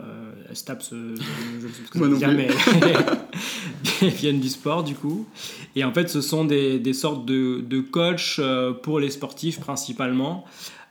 STAPS, 0.53 0.93
euh, 0.93 1.15
je, 1.59 1.67
ne 1.67 1.71
sais 1.71 1.81
pas 1.81 1.99
ce 1.99 2.19
que 2.19 4.01
mais 4.01 4.09
viennent 4.09 4.39
du 4.39 4.49
sport 4.49 4.83
du 4.83 4.95
coup. 4.95 5.27
Et 5.75 5.83
en 5.83 5.93
fait, 5.93 6.09
ce 6.09 6.21
sont 6.21 6.45
des, 6.45 6.79
des 6.79 6.93
sortes 6.93 7.25
de, 7.25 7.61
de 7.61 7.81
coachs 7.81 8.39
pour 8.81 8.99
les 8.99 9.09
sportifs 9.09 9.59
principalement. 9.59 10.45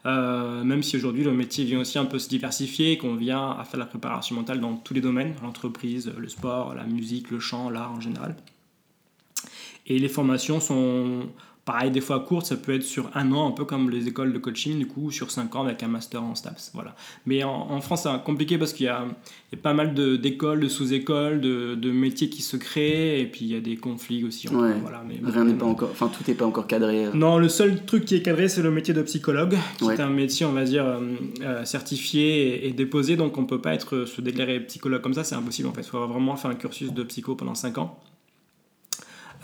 Euh, 0.06 0.62
même 0.62 0.84
si 0.84 0.96
aujourd'hui 0.96 1.24
le 1.24 1.32
métier 1.32 1.64
vient 1.64 1.80
aussi 1.80 1.98
un 1.98 2.04
peu 2.04 2.20
se 2.20 2.28
diversifier 2.28 2.96
qu'on 2.96 3.16
vient 3.16 3.50
à 3.50 3.64
faire 3.64 3.80
la 3.80 3.86
préparation 3.86 4.36
mentale 4.36 4.60
dans 4.60 4.76
tous 4.76 4.94
les 4.94 5.00
domaines, 5.00 5.34
l'entreprise, 5.42 6.12
le 6.16 6.28
sport, 6.28 6.74
la 6.74 6.84
musique, 6.84 7.30
le 7.30 7.40
chant, 7.40 7.70
l'art 7.70 7.92
en 7.92 8.00
général. 8.00 8.36
Et 9.86 9.98
les 9.98 10.08
formations 10.08 10.60
sont 10.60 11.28
Pareil, 11.66 11.90
des 11.90 12.00
fois 12.00 12.20
courte, 12.20 12.46
ça 12.46 12.54
peut 12.54 12.76
être 12.76 12.84
sur 12.84 13.10
un 13.16 13.32
an, 13.32 13.48
un 13.48 13.50
peu 13.50 13.64
comme 13.64 13.90
les 13.90 14.06
écoles 14.06 14.32
de 14.32 14.38
coaching, 14.38 14.78
du 14.78 14.86
coup, 14.86 15.10
sur 15.10 15.32
cinq 15.32 15.56
ans 15.56 15.64
avec 15.64 15.82
un 15.82 15.88
master 15.88 16.22
en 16.22 16.36
STAPS. 16.36 16.70
Voilà. 16.74 16.94
Mais 17.26 17.42
en, 17.42 17.80
France, 17.80 18.04
c'est 18.04 18.22
compliqué 18.24 18.56
parce 18.56 18.72
qu'il 18.72 18.86
y, 18.86 18.88
a 18.88 19.04
pas 19.64 19.74
mal 19.74 19.92
d'écoles, 19.92 20.60
de, 20.60 20.68
sous-écoles, 20.68 21.40
de, 21.40 21.90
métiers 21.90 22.30
qui 22.30 22.42
se 22.42 22.56
créent, 22.56 23.20
et 23.20 23.26
puis 23.26 23.46
il 23.46 23.48
y 23.48 23.56
a 23.56 23.60
des 23.60 23.76
conflits 23.76 24.22
aussi. 24.22 24.46
voilà, 24.46 25.02
mais, 25.08 25.18
Rien 25.28 25.42
n'est 25.42 25.54
pas 25.54 25.66
encore, 25.66 25.88
enfin, 25.90 26.06
tout 26.06 26.22
n'est 26.28 26.36
pas 26.36 26.46
encore 26.46 26.68
cadré. 26.68 27.06
Euh. 27.06 27.10
Non, 27.14 27.36
le 27.36 27.48
seul 27.48 27.84
truc 27.84 28.04
qui 28.04 28.14
est 28.14 28.22
cadré, 28.22 28.46
c'est 28.46 28.62
le 28.62 28.70
métier 28.70 28.94
de 28.94 29.02
psychologue, 29.02 29.56
qui 29.78 29.86
est 29.86 29.98
un 29.98 30.08
métier, 30.08 30.46
on 30.46 30.52
va 30.52 30.62
dire, 30.62 30.84
euh, 30.84 31.00
euh, 31.42 31.64
certifié 31.64 32.68
et, 32.68 32.72
déposé, 32.74 33.16
donc 33.16 33.36
on 33.38 33.44
peut 33.44 33.60
pas 33.60 33.74
être 33.74 34.04
se 34.04 34.20
déclarer 34.20 34.60
psychologue 34.60 35.02
comme 35.02 35.14
ça, 35.14 35.24
c'est 35.24 35.34
impossible 35.34 35.66
en 35.66 35.72
fait. 35.72 35.80
Il 35.80 35.88
faut 35.88 36.06
vraiment 36.06 36.36
faire 36.36 36.52
un 36.52 36.54
cursus 36.54 36.92
de 36.92 37.02
psycho 37.02 37.34
pendant 37.34 37.56
cinq 37.56 37.78
ans. 37.78 37.98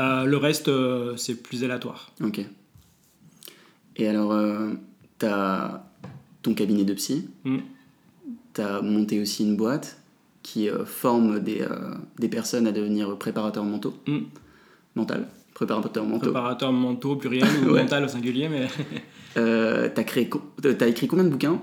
Euh, 0.00 0.24
le 0.24 0.36
reste, 0.36 0.68
euh, 0.68 1.16
c'est 1.16 1.42
plus 1.42 1.64
aléatoire. 1.64 2.10
Ok. 2.22 2.40
Et 3.96 4.08
alors, 4.08 4.32
euh, 4.32 4.70
tu 5.18 5.26
as 5.26 5.84
ton 6.42 6.54
cabinet 6.54 6.84
de 6.84 6.94
psy, 6.94 7.28
mm. 7.44 7.58
tu 8.54 8.60
as 8.60 8.80
monté 8.80 9.20
aussi 9.20 9.44
une 9.44 9.56
boîte 9.56 9.98
qui 10.42 10.68
forme 10.86 11.38
des, 11.38 11.64
des, 12.18 12.28
personnes 12.28 12.66
à 12.66 12.72
devenir 12.72 13.16
préparateurs 13.16 13.64
mentaux. 13.64 13.94
Mm. 14.08 14.18
Mental 14.96 15.28
Préparateurs 15.54 16.04
mentaux. 16.04 16.32
Préparateurs 16.32 16.72
mentaux, 16.72 17.14
pluriel 17.14 17.46
ou 17.64 17.74
mental 17.76 18.04
au 18.04 18.08
singulier, 18.08 18.48
mais. 18.48 18.66
t'as, 19.94 20.04
créé, 20.04 20.28
as 20.80 20.86
écrit 20.86 21.06
combien 21.06 21.24
de 21.24 21.30
bouquins? 21.30 21.60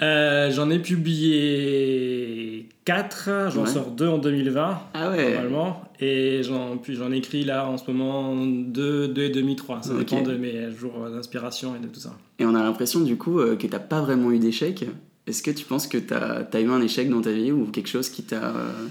Euh, 0.00 0.50
j'en 0.50 0.70
ai 0.70 0.78
publié 0.80 2.68
4, 2.84 3.50
j'en 3.52 3.62
Ouais. 3.62 3.68
sors 3.68 3.90
2 3.90 4.08
en 4.08 4.18
2020, 4.18 4.80
Ah 4.94 5.10
ouais. 5.10 5.34
normalement, 5.34 5.82
et 6.00 6.42
j'en, 6.42 6.76
puis 6.76 6.96
j'en 6.96 7.12
écris 7.12 7.44
là 7.44 7.68
en 7.68 7.78
ce 7.78 7.88
moment 7.90 8.34
2, 8.36 9.08
2 9.08 9.22
et 9.22 9.28
demi, 9.30 9.54
3. 9.54 9.82
Ça 9.82 9.92
Ok. 9.92 9.98
dépend 10.00 10.22
de 10.22 10.36
mes 10.36 10.70
jours 10.72 11.08
d'inspiration 11.08 11.76
et 11.76 11.78
de 11.78 11.86
tout 11.86 12.00
ça. 12.00 12.16
Et 12.40 12.44
on 12.44 12.54
a 12.54 12.62
l'impression 12.62 13.00
du 13.00 13.16
coup 13.16 13.38
euh, 13.38 13.54
que 13.56 13.66
t'as 13.68 13.78
pas 13.78 14.00
vraiment 14.00 14.32
eu 14.32 14.38
d'échec. 14.40 14.84
Est-ce 15.28 15.42
que 15.42 15.52
tu 15.52 15.64
penses 15.64 15.86
que 15.86 15.98
t'as 15.98 16.44
as 16.52 16.60
eu 16.60 16.68
un 16.68 16.80
échec 16.82 17.08
dans 17.08 17.20
ta 17.20 17.30
vie 17.30 17.52
ou 17.52 17.66
quelque 17.66 17.88
chose 17.88 18.08
qui 18.08 18.24
t'a... 18.24 18.42
euh, 18.56 18.88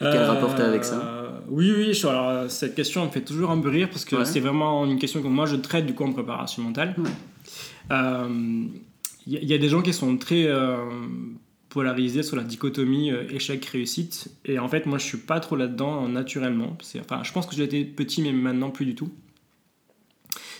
Quel 0.00 0.22
rapport 0.24 0.54
t'as 0.54 0.66
avec 0.66 0.84
ça? 0.84 0.96
Euh, 0.96 1.20
Oui, 1.48 1.72
oui, 1.74 1.94
je- 1.94 2.06
alors 2.06 2.50
cette 2.50 2.74
question 2.74 3.06
me 3.06 3.10
fait 3.10 3.22
toujours 3.22 3.50
un 3.50 3.58
peu 3.58 3.70
rire 3.70 3.88
parce 3.88 4.04
que 4.04 4.16
Ouais. 4.16 4.24
c'est 4.26 4.40
vraiment 4.40 4.84
une 4.84 4.98
question 4.98 5.22
que 5.22 5.28
moi 5.28 5.46
je 5.46 5.56
traite 5.56 5.86
du 5.86 5.94
coup 5.94 6.04
en 6.04 6.12
préparation 6.12 6.62
mentale. 6.62 6.94
Euh, 7.90 8.28
Il 9.26 9.32
y, 9.44 9.54
a- 9.54 9.58
des 9.58 9.68
gens 9.68 9.80
qui 9.80 9.92
sont 9.92 10.16
très 10.18 10.44
euh, 10.46 10.76
polarisés 11.70 12.22
sur 12.22 12.36
la 12.36 12.44
dichotomie 12.44 13.10
euh, 13.10 13.26
échec-réussite 13.30 14.28
et 14.44 14.58
en 14.58 14.68
fait 14.68 14.86
moi 14.86 14.98
je 14.98 15.04
suis 15.04 15.18
pas 15.18 15.40
trop 15.40 15.56
là-dedans 15.56 16.08
naturellement. 16.08 16.76
Enfin, 17.00 17.22
je 17.22 17.32
pense 17.32 17.46
que 17.46 17.60
été 17.60 17.84
petit 17.84 18.22
mais 18.22 18.32
maintenant 18.32 18.70
plus 18.70 18.84
du 18.84 18.94
tout. 18.94 19.10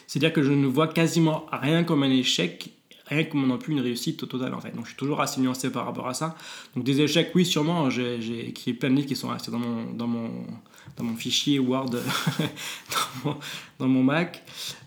C'est-à-dire 0.07 0.33
que 0.33 0.43
je 0.43 0.53
ne 0.53 0.67
vois 0.67 0.89
quasiment 0.89 1.47
rien 1.53 1.85
comme 1.85 2.03
un 2.03 2.11
échec, 2.11 2.71
rien 3.07 3.25
comme 3.25 3.47
non 3.47 3.59
plus 3.59 3.73
une 3.73 3.81
réussite 3.81 4.23
au 4.23 4.27
total 4.27 4.55
en 4.55 4.61
fait. 4.61 4.71
Donc 4.75 4.85
je 4.85 4.91
suis 4.91 4.97
toujours 4.97 5.21
assez 5.21 5.41
nuancé 5.41 5.71
par 5.71 5.85
rapport 5.85 6.09
à 6.09 6.15
ça. 6.15 6.37
Donc 6.75 6.85
des 6.85 7.01
échecs, 7.01 7.33
oui 7.35 7.45
sûrement, 7.45 7.91
j'ai 7.91 8.49
écrit 8.49 8.73
plein 8.75 8.91
de 8.91 8.97
livres 8.97 9.09
qui 9.09 9.17
sont 9.17 9.29
restés 9.29 9.51
dans 9.51 9.59
mon, 9.59 9.93
dans 9.93 10.07
mon, 10.07 10.31
dans 10.97 11.05
mon 11.05 11.17
fichier 11.17 11.59
Word, 11.59 11.91
dans, 11.91 12.01
mon, 13.25 13.37
dans 13.79 13.89
mon 13.89 14.03
Mac. 14.03 14.43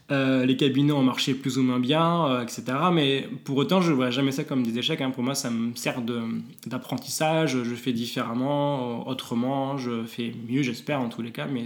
Euh, 0.10 0.46
les 0.46 0.56
cabinets 0.56 0.94
ont 0.94 1.04
marché 1.04 1.34
plus 1.34 1.58
ou 1.58 1.64
moins 1.64 1.82
bien, 1.82 2.28
euh, 2.28 2.42
etc. 2.42 2.64
Mais 2.94 3.28
pour 3.44 3.58
autant, 3.58 3.82
je 3.82 3.92
ne 3.92 3.96
vois 3.96 4.10
jamais 4.10 4.32
ça 4.32 4.46
comme 4.46 4.64
des 4.64 4.78
échecs. 4.80 5.02
hein. 5.02 5.12
Pour 5.12 5.24
moi, 5.24 5.36
ça 5.36 5.50
me 5.50 5.76
sert 5.76 6.02
d'apprentissage. 6.66 7.62
Je 7.64 7.76
fais 7.76 7.92
différemment, 7.92 9.02
euh, 9.02 9.12
autrement, 9.12 9.78
je 9.78 10.06
fais 10.06 10.34
mieux, 10.48 10.62
j'espère, 10.62 11.02
en 11.02 11.10
tous 11.10 11.22
les 11.22 11.32
cas. 11.32 11.48
Mais 11.48 11.66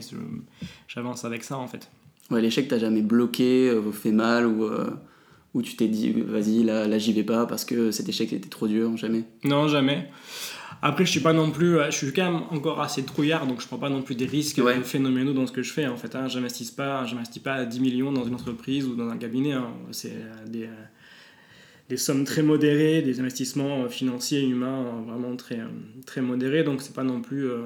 j'avance 0.88 1.24
avec 1.24 1.44
ça, 1.44 1.58
en 1.58 1.68
fait. 1.68 1.92
Ouais, 2.32 2.42
l'échec 2.42 2.68
t'a 2.68 2.80
jamais 2.80 3.02
bloqué, 3.02 3.72
fait 3.92 4.12
mal 4.12 4.48
ou, 4.48 4.64
euh, 4.64 4.90
ou 5.54 5.62
tu 5.62 5.76
t'es 5.76 5.88
dit 5.88 6.12
vas-y 6.12 6.64
là, 6.64 6.88
là 6.88 6.98
j'y 6.98 7.12
vais 7.12 7.26
pas 7.26 7.46
parce 7.46 7.66
que 7.66 7.92
cet 7.92 8.08
échec 8.08 8.32
était 8.32 8.50
trop 8.50 8.68
dur, 8.68 8.96
jamais? 8.96 9.26
Non, 9.44 9.68
jamais. 9.68 10.10
Après, 10.84 11.06
je 11.06 11.12
suis 11.12 11.20
pas 11.20 11.34
non 11.34 11.52
plus, 11.52 11.78
je 11.88 11.92
suis 11.92 12.12
quand 12.12 12.32
même 12.32 12.42
encore 12.50 12.82
assez 12.82 13.04
trouillard, 13.04 13.46
donc 13.46 13.62
je 13.62 13.68
prends 13.68 13.78
pas 13.78 13.90
non 13.90 14.02
plus 14.02 14.16
des 14.16 14.26
risques 14.26 14.58
Ouais. 14.58 14.78
euh, 14.78 14.82
phénoménaux 14.82 15.34
dans 15.34 15.46
ce 15.46 15.52
que 15.52 15.62
je 15.62 15.72
fais. 15.72 15.86
En 15.88 15.96
fait, 15.98 16.16
hein. 16.16 16.28
j'investis 16.28 16.72
pas, 16.72 17.06
j'investis 17.06 17.42
pas 17.42 17.66
10 17.66 17.80
millions 17.80 18.12
dans 18.12 18.26
une 18.26 18.34
entreprise 18.34 18.86
ou 18.88 18.96
dans 18.96 19.08
un 19.10 19.18
cabinet. 19.18 19.54
hein. 19.54 19.70
C'est 19.92 20.10
euh, 20.14 20.48
des, 20.48 20.64
euh, 20.64 20.70
des 21.90 21.98
sommes 21.98 22.24
très 22.24 22.42
modérées, 22.42 23.04
des 23.04 23.20
investissements 23.20 23.84
euh, 23.84 23.90
financiers, 23.90 24.42
humains 24.48 24.86
euh, 24.86 25.12
vraiment 25.12 25.36
très, 25.36 25.60
euh, 25.60 25.68
très 26.08 26.22
modérés. 26.22 26.64
Donc 26.64 26.82
c'est 26.82 26.96
pas 26.96 27.04
non 27.04 27.22
plus, 27.22 27.48
euh, 27.48 27.62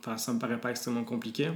enfin, 0.00 0.16
ça 0.16 0.32
me 0.32 0.40
paraît 0.40 0.60
pas 0.60 0.70
extrêmement 0.70 1.04
compliqué. 1.04 1.48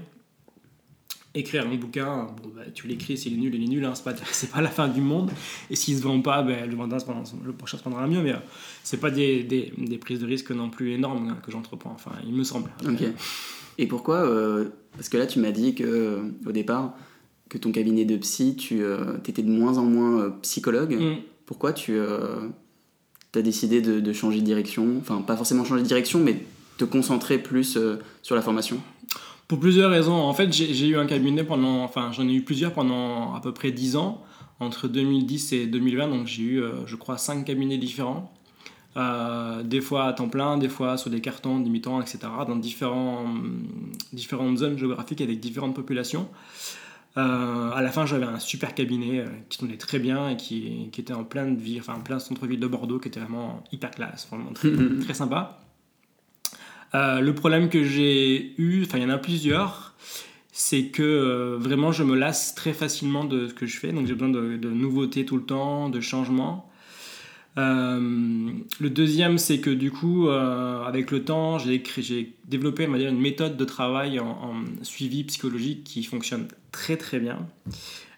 Écrire 1.39 1.67
un 1.67 1.75
bouquin, 1.77 2.29
bon, 2.43 2.51
bah, 2.55 2.63
tu 2.75 2.87
l'écris, 2.87 3.19
s'il 3.19 3.35
est 3.35 3.37
nul, 3.37 3.55
il 3.55 3.63
est 3.63 3.69
nul, 3.69 3.85
hein, 3.85 3.95
c'est 3.95 4.05
pas, 4.05 4.15
pas 4.53 4.61
la 4.63 4.71
fin 4.71 4.89
du 4.89 5.01
monde. 5.01 5.31
Et 5.71 5.77
s'il 5.77 5.97
se 5.97 6.03
vend 6.03 6.21
pas, 6.21 6.43
ben, 6.43 6.69
le, 6.69 6.75
vendeur 6.75 6.99
le 7.45 7.53
prochain 7.53 7.77
se 7.77 7.83
prendra 7.83 8.07
mieux, 8.07 8.23
mais 8.23 8.33
euh, 8.33 8.39
c'est 8.83 9.01
pas 9.01 9.11
des, 9.11 9.43
des, 9.43 9.73
des 9.77 9.99
prises 9.99 10.21
de 10.21 10.27
risque 10.27 10.51
non 10.51 10.71
plus 10.71 10.93
énormes 10.93 11.29
hein, 11.29 11.39
que 11.45 11.53
j'entreprends, 11.53 11.93
enfin, 11.95 12.13
il 12.27 12.35
me 12.35 12.43
semble. 12.43 12.71
Ok. 12.89 13.03
Et 13.79 13.87
pourquoi 13.87 14.27
euh, 14.27 14.71
Parce 14.93 15.11
que 15.11 15.19
là 15.19 15.27
tu 15.27 15.39
m'as 15.39 15.51
dit 15.51 15.75
que 15.75 15.85
euh, 15.85 16.23
au 16.47 16.53
départ 16.53 16.97
que 17.49 17.59
ton 17.59 17.73
cabinet 17.73 18.05
de 18.05 18.17
psy, 18.17 18.57
tu 18.57 18.83
euh, 18.83 19.19
étais 19.27 19.43
de 19.43 19.51
moins 19.51 19.79
en 19.79 19.85
moins 19.85 20.21
euh, 20.21 20.31
psychologue. 20.43 20.95
Mm. 20.95 21.17
Pourquoi 21.45 21.73
tu 21.73 21.97
as 22.01 23.43
décidé 23.43 23.81
de, 23.81 24.01
de 24.01 24.13
changer 24.13 24.41
de 24.41 24.45
direction? 24.45 24.97
Enfin, 24.99 25.21
pas 25.21 25.37
forcément 25.37 25.65
changer 25.65 25.83
de 25.83 25.87
direction, 25.87 26.19
mais 26.19 26.43
te 26.77 26.85
concentrer 26.85 27.39
plus 27.39 27.77
euh, 27.77 27.97
sur 28.23 28.35
la 28.35 28.43
formation? 28.43 28.81
Pour 29.49 29.61
plusieurs 29.61 29.91
raisons. 29.91 30.15
En 30.15 30.33
fait, 30.35 30.53
j'ai 30.53 30.89
eu 30.89 30.97
un 30.97 31.07
cabinet 31.07 31.45
pendant, 31.45 31.85
enfin, 31.85 32.11
j'en 32.13 32.29
ai 32.29 32.33
eu 32.33 32.43
plusieurs 32.43 32.73
pendant 32.73 33.35
à 33.35 33.41
peu 33.41 33.53
près 33.53 33.71
10 33.71 33.97
ans, 33.97 34.23
entre 34.59 34.89
2010 34.89 35.53
et 35.53 35.67
2020. 35.67 36.09
Donc, 36.09 36.27
j'ai 36.27 36.43
eu, 36.43 36.63
euh, 36.63 36.87
je 36.87 36.97
crois, 36.97 37.17
5 37.17 37.45
cabinets 37.45 37.79
différents. 37.79 38.33
Euh, 38.97 39.63
des 39.63 39.83
fois 39.83 40.05
à 40.05 40.13
temps 40.15 40.29
plein, 40.29 40.57
des 40.57 40.71
fois 40.71 40.97
sur 40.97 41.11
des 41.11 41.21
cartons, 41.21 41.61
des 41.61 41.69
mi-temps, 41.69 42.01
etc., 42.01 42.19
dans 42.49 42.57
différents, 42.57 43.27
différentes 44.13 44.57
zones 44.59 44.79
géographiques 44.79 45.21
avec 45.21 45.39
différentes 45.39 45.75
populations. 45.75 46.29
Euh, 47.19 47.71
à 47.73 47.83
la 47.83 47.91
fin, 47.91 48.07
j'avais 48.07 48.25
un 48.25 48.39
super 48.39 48.75
cabinet 48.75 49.21
euh, 49.21 49.27
qui 49.49 49.59
tournait 49.59 49.77
très 49.77 49.99
bien 49.99 50.31
et 50.31 50.37
qui, 50.37 50.89
qui 50.93 51.01
était 51.01 51.15
en 51.15 51.25
pleine 51.25 51.57
vie, 51.57 51.79
enfin 51.79 51.95
en 51.95 52.01
plein 52.01 52.19
centre-ville 52.19 52.61
de 52.61 52.67
Bordeaux, 52.67 52.99
qui 52.99 53.09
était 53.09 53.21
vraiment 53.21 53.65
hyper 53.73 53.91
classe, 53.91 54.29
vraiment 54.31 54.53
très, 54.53 54.71
très 55.03 55.15
sympa. 55.15 55.59
Euh, 56.95 57.21
le 57.21 57.35
problème 57.35 57.69
que 57.69 57.85
j'ai 57.85 58.55
eu, 58.59 58.85
enfin 58.85 58.99
il 58.99 59.03
y 59.03 59.07
en 59.07 59.11
a 59.11 59.19
plusieurs, 59.19 59.95
c'est 60.53 60.87
que 60.87 61.03
euh, 61.03 61.57
vraiment 61.59 61.93
je 61.93 62.03
me 62.03 62.17
lasse 62.17 62.55
très 62.55 62.73
facilement 62.73 63.25
de 63.25 63.49
ce 63.49 63.55
que 63.55 63.67
je 63.67 63.79
fais, 63.79 63.93
donc 63.93 64.07
j'ai 64.07 64.15
besoin 64.15 64.31
de, 64.31 64.69
nouveautés 64.71 65.25
tout 65.25 65.37
le 65.37 65.43
temps, 65.43 65.89
de 65.89 66.01
changements. 66.01 66.71
Euh, 67.59 68.51
le 68.81 68.91
deuxième, 68.91 69.39
c'est 69.39 69.61
que 69.61 69.71
du 69.71 69.91
coup, 69.91 70.29
avec 70.29 71.11
le 71.11 71.25
temps, 71.25 71.59
j'ai 71.59 71.83
développé 72.47 72.87
on 72.87 72.93
va 72.93 72.99
dire, 72.99 73.11
une 73.11 73.21
méthode 73.21 73.57
de 73.57 73.65
travail 73.65 74.21
en, 74.21 74.29
en 74.29 74.55
suivi 74.83 75.25
psychologique 75.25 75.85
qui 75.85 76.05
fonctionne 76.05 76.49
très 76.71 76.97
très 76.97 77.19
bien, 77.19 77.47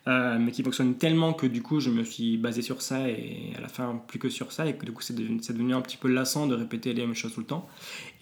euh, 0.09 0.38
mais 0.41 0.53
qui 0.53 0.62
fonctionne 0.62 0.95
tellement 0.95 1.35
que 1.35 1.47
du 1.47 1.62
coup, 1.62 1.81
je 1.81 1.91
me 1.91 2.03
suis 2.03 2.38
basé 2.38 2.62
sur 2.62 2.83
ça 2.83 3.09
et 3.09 3.53
à 3.57 3.61
la 3.61 3.69
fin, 3.69 4.00
plus 4.07 4.19
que 4.19 4.31
sur 4.31 4.53
ça, 4.53 4.67
et 4.67 4.75
que 4.75 4.87
du 4.87 4.93
coup, 4.93 5.03
c'est 5.03 5.15
devenu, 5.15 5.75
un 5.75 5.81
petit 5.83 5.99
peu 5.99 6.09
lassant 6.09 6.47
de 6.47 6.55
répéter 6.55 6.95
les 6.95 7.05
mêmes 7.05 7.15
choses 7.15 7.35
tout 7.35 7.41
le 7.41 7.47
temps. 7.47 7.69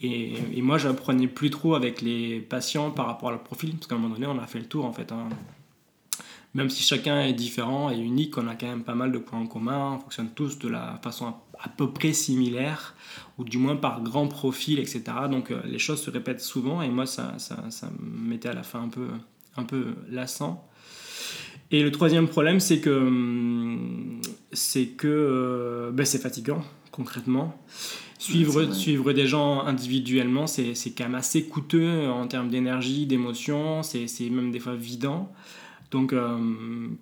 Et, 0.03 0.35
et 0.55 0.63
moi, 0.63 0.79
je 0.79 0.89
apprenais 0.89 1.29
plus 1.29 1.51
trop 1.51 1.75
avec 1.77 2.03
les 2.03 2.41
patients 2.41 2.91
par 2.91 3.07
rapport 3.07 3.29
à 3.29 3.33
leur 3.33 3.43
profil, 3.43 3.71
parce 3.77 3.87
qu'à 3.87 3.95
un 3.95 3.99
moment 3.99 4.15
donné, 4.15 4.27
on 4.27 4.39
a 4.39 4.47
fait 4.47 4.59
le 4.59 4.67
tour 4.67 4.85
en 4.85 4.93
fait. 4.93 5.13
hein. 5.13 5.29
Même 6.55 6.71
si 6.71 6.83
chacun 6.83 7.21
est 7.21 7.35
différent 7.35 7.91
et 7.91 7.99
unique, 7.99 8.39
on 8.39 8.49
a 8.49 8.55
quand 8.55 8.67
même 8.67 8.83
pas 8.83 8.95
mal 8.95 9.13
de 9.13 9.19
points 9.19 9.39
en 9.39 9.47
commun, 9.47 9.93
on 9.93 9.99
fonctionne 9.99 10.31
tous 10.35 10.59
de 10.59 10.69
la 10.69 10.99
façon 11.03 11.35
à, 11.61 11.69
peu 11.69 11.93
près 11.93 12.15
similaire, 12.15 12.95
ou 13.37 13.45
du 13.45 13.59
moins 13.59 13.77
par 13.77 14.03
grand 14.03 14.27
profil, 14.27 14.79
etc. 14.79 15.03
Donc 15.31 15.51
euh, 15.51 15.61
les 15.67 15.79
choses 15.79 16.01
se 16.03 16.11
répètent 16.11 16.41
souvent, 16.41 16.81
et 16.81 16.89
moi, 16.89 17.05
ça, 17.05 17.35
ça, 17.39 17.71
ça 17.71 17.91
me 18.01 18.29
mettait 18.31 18.49
à 18.49 18.55
la 18.55 18.63
fin 18.63 18.83
un 18.83 18.89
peu, 18.89 19.09
un 19.57 19.65
peu 19.65 19.95
lassant. 20.09 20.67
Et 21.71 21.83
le 21.83 21.91
troisième 21.91 22.29
problème, 22.29 22.61
c'est 22.61 22.79
que 22.79 22.91
hum, 22.91 24.21
c'est 24.53 24.87
que 24.87 25.09
euh, 25.09 25.91
ben, 25.91 26.07
c'est 26.07 26.19
fatigant, 26.19 26.63
concrètement. 26.91 27.61
Suivre, 28.19 28.73
suivre 28.73 29.13
des 29.13 29.27
gens 29.27 29.61
individuellement, 29.61 30.47
c'est 30.47 30.75
quand 30.97 31.05
même 31.05 31.15
assez 31.15 31.45
coûteux 31.45 32.09
en 32.09 32.27
termes 32.27 32.49
d'énergie, 32.49 33.07
d'émotion, 33.07 33.83
c'est 33.83 34.09
même 34.31 34.51
des 34.51 34.59
fois 34.59 34.75
vidant. 34.75 35.31
Donc, 35.91 36.13
euh, 36.13 36.37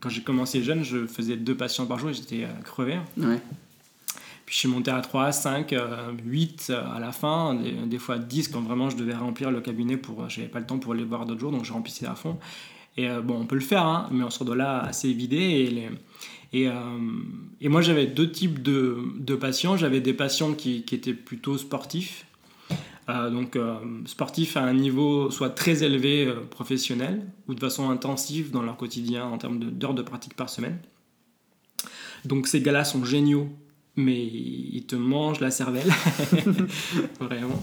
quand 0.00 0.08
j'ai 0.08 0.22
commencé 0.22 0.62
jeune, 0.62 0.82
je 0.82 1.06
faisais 1.06 1.36
deux 1.36 1.56
patients 1.56 1.86
par 1.86 1.98
jour 1.98 2.10
et 2.10 2.14
j'étais 2.14 2.44
euh, 2.44 2.62
crevé. 2.64 2.98
Ouais. 3.16 3.40
Puis 4.44 4.54
je 4.54 4.58
suis 4.60 4.68
monté 4.68 4.90
à 4.90 5.00
3, 5.00 5.32
5, 5.32 5.72
euh, 5.72 6.12
8 6.24 6.66
euh, 6.68 6.94
à 6.94 7.00
la 7.00 7.12
fin, 7.12 7.54
des, 7.54 7.72
des 7.72 7.98
fois 7.98 8.18
10 8.18 8.48
quand 8.48 8.60
vraiment 8.60 8.90
je 8.90 8.96
devais 8.96 9.14
remplir 9.14 9.50
le 9.50 9.60
cabinet 9.60 9.96
pour. 9.96 10.28
J'avais 10.28 10.48
pas 10.48 10.58
le 10.60 10.66
temps 10.66 10.78
pour 10.78 10.92
les 10.92 11.04
voir 11.04 11.24
d'autres 11.24 11.40
jours, 11.40 11.52
donc 11.52 11.64
je 11.64 11.72
remplissais 11.72 12.06
à 12.06 12.14
fond. 12.14 12.36
Et 12.96 13.08
euh, 13.08 13.20
bon, 13.22 13.40
on 13.40 13.46
peut 13.46 13.56
le 13.56 13.60
faire, 13.60 13.84
hein, 13.86 14.08
mais 14.12 14.22
on 14.24 14.30
sort 14.30 14.46
de 14.46 14.52
là 14.52 14.80
assez 14.80 15.12
vidé. 15.12 15.90
Et, 16.52 16.68
euh, 16.68 16.72
et 17.60 17.68
moi, 17.68 17.82
j'avais 17.82 18.06
deux 18.06 18.30
types 18.30 18.62
de, 18.62 18.98
de 19.18 19.34
patients. 19.34 19.76
J'avais 19.76 20.00
des 20.00 20.14
patients 20.14 20.54
qui, 20.54 20.82
qui 20.84 20.94
étaient 20.94 21.14
plutôt 21.14 21.58
sportifs. 21.58 22.26
Euh, 23.08 23.28
donc, 23.30 23.58
sportifs 24.06 24.56
à 24.56 24.62
un 24.62 24.72
niveau 24.74 25.30
soit 25.30 25.50
très 25.50 25.82
élevé 25.82 26.32
professionnel 26.50 27.26
ou 27.48 27.54
de 27.54 27.60
façon 27.60 27.90
intensive 27.90 28.50
dans 28.52 28.62
leur 28.62 28.76
quotidien 28.76 29.26
en 29.26 29.36
termes 29.38 29.58
de- 29.58 29.68
d'heures 29.70 29.94
de 29.94 30.02
pratique 30.02 30.34
par 30.34 30.48
semaine. 30.48 30.78
Donc, 32.24 32.46
ces 32.46 32.62
gars-là 32.62 32.84
sont 32.84 33.04
géniaux, 33.04 33.48
mais 33.96 34.24
ils 34.24 34.84
te 34.86 34.96
mangent 34.96 35.40
la 35.40 35.50
cervelle. 35.50 35.92
Vraiment. 37.20 37.60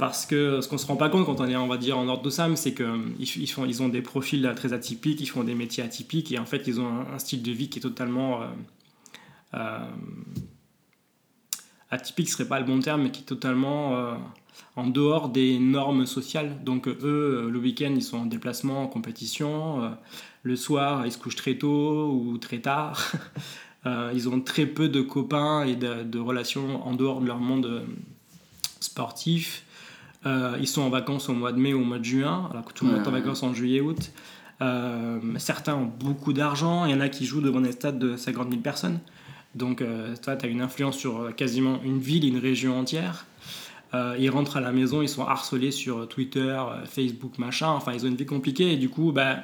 Parce 0.00 0.24
que 0.24 0.62
ce 0.62 0.68
qu'on 0.68 0.78
se 0.78 0.86
rend 0.86 0.96
pas 0.96 1.10
compte 1.10 1.26
quand 1.26 1.40
on 1.40 1.46
est, 1.46 1.56
on 1.56 1.68
va 1.68 1.76
dire, 1.76 1.98
en 1.98 2.08
ordre 2.08 2.22
de 2.22 2.30
SAM, 2.30 2.56
c'est 2.56 2.72
qu'ils 2.72 3.14
ils 3.18 3.46
font, 3.46 3.66
ils 3.66 3.82
ont 3.82 3.90
des 3.90 4.00
profils 4.00 4.40
là, 4.40 4.54
très 4.54 4.72
atypiques, 4.72 5.20
ils 5.20 5.26
font 5.26 5.44
des 5.44 5.54
métiers 5.54 5.84
atypiques, 5.84 6.32
et 6.32 6.38
en 6.38 6.46
fait, 6.46 6.66
ils 6.66 6.80
ont 6.80 7.04
un, 7.12 7.18
style 7.18 7.42
de 7.42 7.52
vie 7.52 7.68
qui 7.68 7.80
est 7.80 7.82
totalement. 7.82 8.40
euh, 8.40 8.46
euh, 9.54 9.78
atypique 11.90 12.30
serait 12.30 12.48
pas 12.48 12.60
le 12.60 12.66
bon 12.66 12.80
terme, 12.80 13.02
mais 13.02 13.10
qui 13.10 13.20
est 13.22 13.26
totalement 13.26 13.96
euh, 13.96 14.14
en 14.76 14.86
dehors 14.86 15.28
des 15.28 15.58
normes 15.58 16.06
sociales. 16.06 16.62
Donc, 16.64 16.88
euh, 16.88 16.96
eux, 17.02 17.44
euh, 17.46 17.50
le 17.50 17.58
week-end, 17.58 17.92
ils 17.94 18.02
sont 18.02 18.18
en 18.18 18.26
déplacement, 18.26 18.84
en 18.84 18.86
compétition. 18.86 19.84
euh, 19.84 19.90
le 20.42 20.56
soir, 20.56 21.04
ils 21.04 21.12
se 21.12 21.18
couchent 21.18 21.36
très 21.36 21.58
tôt 21.58 22.10
ou 22.12 22.38
très 22.38 22.60
tard. 22.60 23.12
Euh, 23.86 24.12
ils 24.14 24.28
ont 24.28 24.42
très 24.42 24.66
peu 24.66 24.90
de 24.90 25.00
copains 25.00 25.64
et 25.64 25.74
de, 25.74 26.18
relations 26.18 26.86
en 26.86 26.92
dehors 26.92 27.22
de 27.22 27.26
leur 27.26 27.38
monde 27.38 27.64
euh, 27.64 27.82
sportif. 28.78 29.64
Euh, 30.26 30.56
ils 30.60 30.68
sont 30.68 30.82
en 30.82 30.90
vacances 30.90 31.28
au 31.28 31.32
mois 31.32 31.52
de 31.52 31.58
mai 31.58 31.72
ou 31.72 31.80
au 31.80 31.84
mois 31.84 31.98
de 31.98 32.04
juin, 32.04 32.48
alors 32.50 32.64
que 32.64 32.72
tout 32.72 32.84
le 32.84 32.92
monde 32.92 33.02
est 33.02 33.08
en 33.08 33.12
vacances 33.12 33.42
en 33.42 33.54
juillet-août. 33.54 34.10
Euh, 34.60 35.18
certains 35.38 35.74
ont 35.74 35.90
beaucoup 35.98 36.32
d'argent, 36.32 36.84
il 36.84 36.90
y 36.90 36.94
en 36.94 37.00
a 37.00 37.08
qui 37.08 37.24
jouent 37.24 37.40
devant 37.40 37.60
des 37.60 37.72
stades 37.72 37.98
de 37.98 38.16
50 38.16 38.50
000 38.50 38.60
personnes. 38.60 38.98
Donc, 39.54 39.82
toi, 40.22 40.36
tu 40.36 40.46
as 40.46 40.48
une 40.48 40.60
influence 40.60 40.96
sur 40.96 41.34
quasiment 41.34 41.80
une 41.82 41.98
ville, 41.98 42.24
une 42.24 42.38
région 42.38 42.78
entière. 42.78 43.26
ils 43.92 44.30
rentrent 44.30 44.58
à 44.58 44.60
la 44.60 44.70
maison, 44.70 45.02
ils 45.02 45.08
sont 45.08 45.26
harcelés 45.26 45.72
sur 45.72 46.06
Twitter, 46.06 46.62
Facebook, 46.84 47.36
machin. 47.38 47.70
Enfin, 47.70 47.92
ils 47.92 48.04
ont 48.04 48.08
une 48.08 48.14
vie 48.14 48.26
compliquée 48.26 48.74
et 48.74 48.76
du 48.76 48.88
coup, 48.88 49.10
bah, 49.10 49.38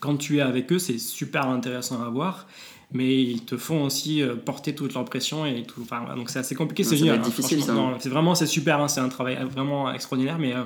quand 0.00 0.16
tu 0.16 0.38
es 0.38 0.40
avec 0.40 0.70
eux, 0.72 0.78
c'est 0.78 0.98
super 0.98 1.46
intéressant 1.46 2.02
à 2.02 2.10
voir 2.10 2.46
mais 2.92 3.22
ils 3.22 3.44
te 3.44 3.56
font 3.56 3.84
aussi 3.84 4.22
euh, 4.22 4.34
porter 4.34 4.74
toute 4.74 4.94
leur 4.94 5.04
pression 5.04 5.46
et 5.46 5.62
tout. 5.62 5.82
Enfin, 5.82 6.14
donc 6.16 6.30
c'est 6.30 6.40
assez 6.40 6.54
compliqué, 6.54 6.82
c'est 6.84 6.96
génial. 6.96 7.20
Hein. 7.20 7.96
C'est 8.00 8.08
vraiment, 8.08 8.34
c'est 8.34 8.46
super, 8.46 8.80
hein, 8.80 8.88
c'est 8.88 9.00
un 9.00 9.08
travail 9.08 9.38
vraiment 9.48 9.92
extraordinaire, 9.92 10.38
mais 10.38 10.54
euh, 10.54 10.64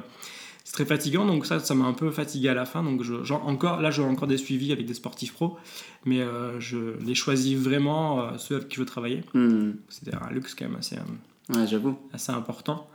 c'est 0.65 0.73
très 0.73 0.87
fatigant. 0.87 1.27
Donc 1.27 1.45
ça, 1.45 1.61
ça 1.61 1.75
m'a 1.75 1.85
un 1.85 1.93
peu 1.93 2.11
fatigué 2.11 2.49
à 2.49 2.55
la 2.55 2.65
fin. 2.65 2.83
Donc 2.83 3.03
je, 3.03 3.33
encore, 3.33 3.81
là, 3.81 3.91
j'ai 3.91 4.03
encore 4.03 4.29
des 4.29 4.39
suivis 4.39 4.73
avec 4.73 4.87
des 4.87 4.95
sportifs 4.95 5.35
pros, 5.35 5.57
mais 6.05 6.21
euh, 6.21 6.59
je 6.61 6.99
les 7.05 7.15
choisis 7.15 7.57
vraiment 7.59 8.39
ceux 8.39 8.57
avec 8.57 8.69
qui 8.69 8.77
je 8.77 8.81
veux 8.81 8.87
travailler. 8.87 9.23
Hmm. 9.35 9.73
C'est 9.89 10.15
un 10.15 10.31
luxe 10.31 10.55
quand 10.55 10.67
même 10.67 10.77
assez, 10.77 10.97
ouais, 10.97 11.93
assez 12.13 12.33
important. 12.33 12.89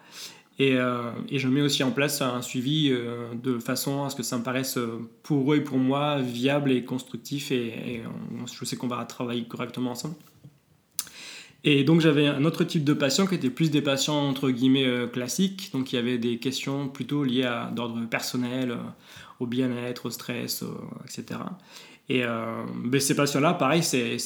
Et, 0.59 0.75
euh, 0.75 1.11
et, 1.29 1.39
je 1.39 1.47
mets 1.47 1.61
aussi 1.61 1.83
en 1.85 1.91
place 1.91 2.21
un 2.21 2.41
suivi 2.41 2.89
euh, 2.91 3.33
de 3.33 3.59
façon 3.59 4.03
à 4.03 4.09
ce 4.09 4.15
que 4.17 4.23
ça 4.23 4.37
me 4.37 4.43
paraisse 4.43 4.77
euh, 4.77 5.09
pour 5.23 5.53
eux 5.53 5.57
et 5.57 5.61
pour 5.61 5.77
moi 5.77 6.19
viable 6.19 6.73
et 6.73 6.83
constructif. 6.83 7.51
Et, 7.51 8.03
je 8.45 8.65
sais 8.65 8.75
qu'on 8.75 8.87
va 8.87 9.05
travailler 9.05 9.45
correctement 9.45 9.91
ensemble. 9.91 10.15
Et 11.63 11.83
donc 11.83 11.99
j'avais 11.99 12.27
un 12.27 12.45
autre 12.45 12.63
type 12.63 12.85
de 12.85 12.93
patients 12.93 13.25
qui 13.25 13.35
étaient 13.35 13.49
plus 13.49 13.69
des 13.69 13.81
patients 13.81 14.29
entre 14.29 14.49
guillemets 14.49 15.07
classiques. 15.11 15.71
Donc 15.73 15.91
il 15.91 15.97
y 15.97 15.99
avait 15.99 16.17
des 16.17 16.39
questions 16.39 16.87
plutôt 16.87 17.23
liées 17.23 17.51
d'ordre 17.73 17.99
personnel, 18.05 18.77
au 19.41 19.45
bien-être, 19.45 20.05
au 20.05 20.09
stress, 20.09 20.63
etc. 21.03 21.41
Et 22.07 22.21
ben, 22.21 23.01
ces 23.01 23.13
patients-là, 23.13 23.55
pareil, 23.55 23.83
c'est 23.83 24.17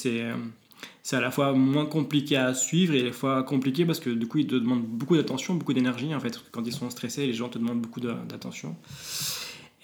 c'est 1.02 1.16
à 1.16 1.22
la 1.22 1.32
fois 1.32 1.54
moins 1.54 1.86
compliqué 1.86 2.38
à 2.38 2.54
suivre 2.54 2.96
et 2.96 3.02
à 3.02 3.06
la 3.06 3.12
fois 3.12 3.44
compliqué 3.44 3.86
parce 3.86 4.00
que 4.00 4.10
du 4.10 4.28
coup 4.28 4.40
ils 4.40 4.48
te 4.48 4.56
demandent 4.56 4.86
beaucoup 4.86 5.16
d'attention, 5.16 5.56
beaucoup 5.56 5.74
d'énergie 5.74 6.14
en 6.16 6.20
fait. 6.20 6.40
Quand 6.52 6.66
ils 6.66 6.74
sont 6.74 6.90
stressés, 6.90 7.26
les 7.28 7.34
gens 7.34 7.50
te 7.50 7.58
demandent 7.58 7.82
beaucoup 7.82 8.00
d'attention. 8.00 8.76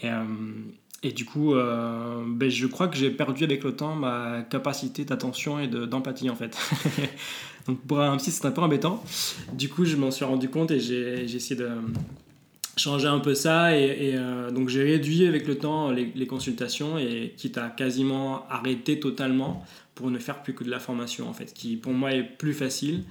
Et, 0.01 0.09
euh, 0.09 0.23
et, 1.03 1.11
du 1.11 1.25
coup, 1.25 1.55
euh, 1.55 2.23
ben, 2.25 2.49
je 2.49 2.67
crois 2.67 2.87
que 2.87 2.95
j'ai 2.95 3.11
perdu 3.11 3.43
avec 3.43 3.63
le 3.63 3.75
temps 3.75 3.95
ma 3.95 4.43
capacité 4.43 5.03
d'attention 5.03 5.59
et 5.59 5.67
d'empathie 5.67 6.29
en 6.29 6.35
fait. 6.35 6.57
Donc 7.67 7.79
pour 7.81 7.99
un 7.99 8.15
psy 8.17 8.31
c'est 8.31 8.45
un 8.45 8.51
peu 8.51 8.61
embêtant. 8.61 9.03
Du 9.53 9.69
coup 9.69 9.85
je 9.85 9.95
m'en 9.95 10.11
suis 10.11 10.25
rendu 10.25 10.49
compte 10.49 10.71
et 10.71 10.79
j'ai 10.79 11.23
essayé 11.23 11.55
de 11.55 11.69
changer 12.79 13.07
un 13.07 13.19
peu 13.19 13.35
ça 13.35 13.77
et, 13.77 14.15
euh, 14.15 14.51
donc 14.51 14.69
j'ai 14.69 14.83
réduit 14.83 15.27
avec 15.27 15.47
le 15.47 15.57
temps 15.57 15.91
les, 15.91 16.11
les, 16.15 16.27
consultations 16.27 16.97
et 16.97 17.33
quitte 17.37 17.57
à 17.57 17.69
quasiment 17.69 18.47
arrêter 18.49 18.99
totalement 18.99 19.63
pour 19.95 20.11
ne 20.11 20.17
faire 20.17 20.41
plus 20.41 20.53
que 20.53 20.63
de 20.63 20.69
la 20.69 20.79
formation 20.79 21.29
en 21.29 21.33
fait, 21.33 21.53
qui 21.53 21.75
pour 21.75 21.91
moi 21.91 22.13
est 22.13 22.23
plus 22.23 22.53
facile, 22.53 23.03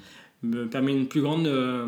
me 0.42 0.66
permet 0.66 0.92
une 0.92 1.06
plus 1.06 1.20
grande 1.20 1.46
euh, 1.46 1.86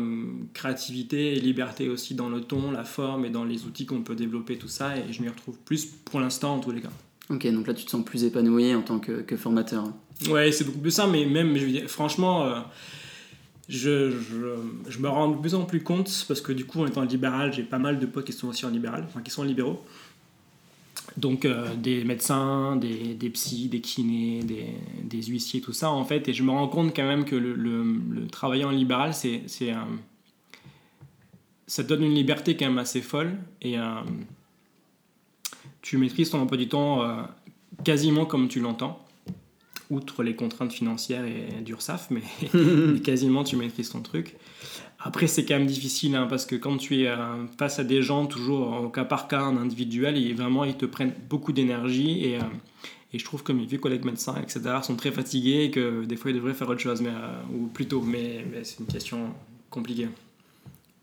créativité 0.53 1.33
et 1.33 1.39
liberté 1.39 1.89
aussi 1.89 2.15
dans 2.15 2.29
le 2.29 2.41
ton, 2.41 2.71
la 2.71 2.83
forme 2.83 3.25
et 3.25 3.29
dans 3.29 3.45
les 3.45 3.65
outils 3.65 3.85
qu'on 3.85 4.01
peut 4.01 4.15
développer, 4.15 4.57
tout 4.57 4.67
ça, 4.67 4.97
et 4.97 5.11
je 5.11 5.21
m'y 5.21 5.29
retrouve 5.29 5.57
plus 5.59 5.85
pour 5.85 6.19
l'instant 6.19 6.55
en 6.55 6.59
tous 6.59 6.71
les 6.71 6.81
cas. 6.81 6.91
Ok, 7.29 7.47
donc 7.47 7.67
là 7.67 7.73
tu 7.73 7.85
te 7.85 7.89
sens 7.89 8.03
plus 8.03 8.25
épanoui 8.25 8.75
en 8.75 8.81
tant 8.81 8.99
que, 8.99 9.21
que 9.21 9.37
formateur. 9.37 9.85
Ouais, 10.29 10.51
c'est 10.51 10.65
beaucoup 10.65 10.79
plus 10.79 10.91
ça, 10.91 11.07
mais 11.07 11.25
même, 11.25 11.57
je 11.57 11.65
veux 11.65 11.71
dire, 11.71 11.89
franchement, 11.89 12.43
euh, 12.43 12.59
je, 13.69 14.11
me 14.99 15.07
rends 15.07 15.29
de 15.29 15.37
plus 15.37 15.55
en 15.55 15.65
plus 15.65 15.81
compte, 15.81 16.25
parce 16.27 16.41
que 16.41 16.51
du 16.51 16.65
coup, 16.65 16.81
en 16.81 16.87
étant 16.87 17.03
libéral, 17.03 17.53
j'ai 17.53 17.63
pas 17.63 17.79
mal 17.79 17.99
de 17.99 18.05
potes 18.05 18.25
qui 18.25 18.33
sont 18.33 18.47
aussi 18.47 18.65
en 18.65 18.69
libéral, 18.69 19.05
enfin 19.07 19.21
qui 19.21 19.31
sont 19.31 19.43
libéraux. 19.43 19.83
Donc 21.17 21.45
euh, 21.45 21.73
des 21.75 22.03
médecins, 22.03 22.75
des, 22.77 23.15
des, 23.15 23.29
psys, 23.29 23.67
des 23.67 23.81
kinés, 23.81 24.43
des, 24.43 24.67
des, 25.03 25.23
huissiers, 25.23 25.59
tout 25.59 25.73
ça 25.73 25.89
en 25.89 26.05
fait. 26.05 26.29
Et 26.29 26.33
je 26.33 26.43
me 26.43 26.51
rends 26.51 26.67
compte 26.67 26.95
quand 26.95 27.05
même 27.05 27.25
que 27.25 27.35
le, 27.35 27.53
le, 27.53 28.27
travailler 28.27 28.63
en 28.63 28.71
libéral, 28.71 29.13
c'est, 29.13 29.41
c'est 29.47 29.73
ça 31.71 31.83
te 31.83 31.87
donne 31.87 32.03
une 32.03 32.13
liberté 32.13 32.57
quand 32.57 32.65
même 32.65 32.79
assez 32.79 33.01
folle. 33.01 33.37
Et 33.61 33.79
euh, 33.79 34.01
tu 35.81 35.97
maîtrises 35.97 36.29
ton 36.29 36.41
emploi 36.41 36.57
du 36.57 36.67
temps 36.67 37.01
euh, 37.01 37.21
quasiment 37.85 38.25
comme 38.25 38.49
tu 38.49 38.59
l'entends. 38.59 39.05
Outre 39.91 40.23
les 40.23 40.35
contraintes 40.35 40.71
financières 40.71 41.25
et 41.25 41.61
d'URSAF, 41.61 42.09
mais 42.11 42.99
quasiment 43.01 43.43
tu 43.43 43.57
maîtrises 43.57 43.89
ton 43.89 44.01
truc. 44.01 44.37
Après, 45.03 45.27
c'est 45.27 45.45
quand 45.45 45.55
même 45.55 45.65
difficile 45.65 46.15
hein, 46.15 46.27
parce 46.29 46.45
que 46.45 46.55
quand 46.55 46.77
tu 46.77 47.01
es 47.01 47.07
euh, 47.07 47.45
face 47.57 47.79
à 47.79 47.83
des 47.83 48.01
gens, 48.03 48.27
toujours 48.27 48.83
au 48.83 48.89
cas 48.89 49.03
par 49.03 49.27
cas, 49.27 49.43
en 49.43 49.57
individuel, 49.57 50.17
et 50.17 50.33
vraiment, 50.33 50.63
ils 50.63 50.77
te 50.77 50.85
prennent 50.85 51.13
beaucoup 51.29 51.53
d'énergie. 51.53 52.23
Et, 52.23 52.37
euh, 52.37 52.41
et, 53.13 53.19
je 53.19 53.25
trouve 53.25 53.41
que 53.41 53.51
mes 53.51 53.65
vieux 53.65 53.79
collègues 53.79 54.05
médecins, 54.05 54.35
etc., 54.41 54.61
sont 54.83 54.95
très 54.95 55.11
fatigués 55.11 55.63
et 55.63 55.71
que 55.71 56.05
des 56.05 56.15
fois, 56.15 56.31
ils 56.31 56.35
devraient 56.37 56.53
faire 56.53 56.69
autre 56.69 56.79
chose, 56.79 57.01
mais, 57.01 57.09
euh, 57.09 57.57
ou 57.57 57.67
plus 57.67 57.87
tôt. 57.87 58.01
Mais, 58.01 58.45
c'est 58.63 58.79
une 58.79 58.85
question 58.85 59.29
compliquée. 59.69 60.07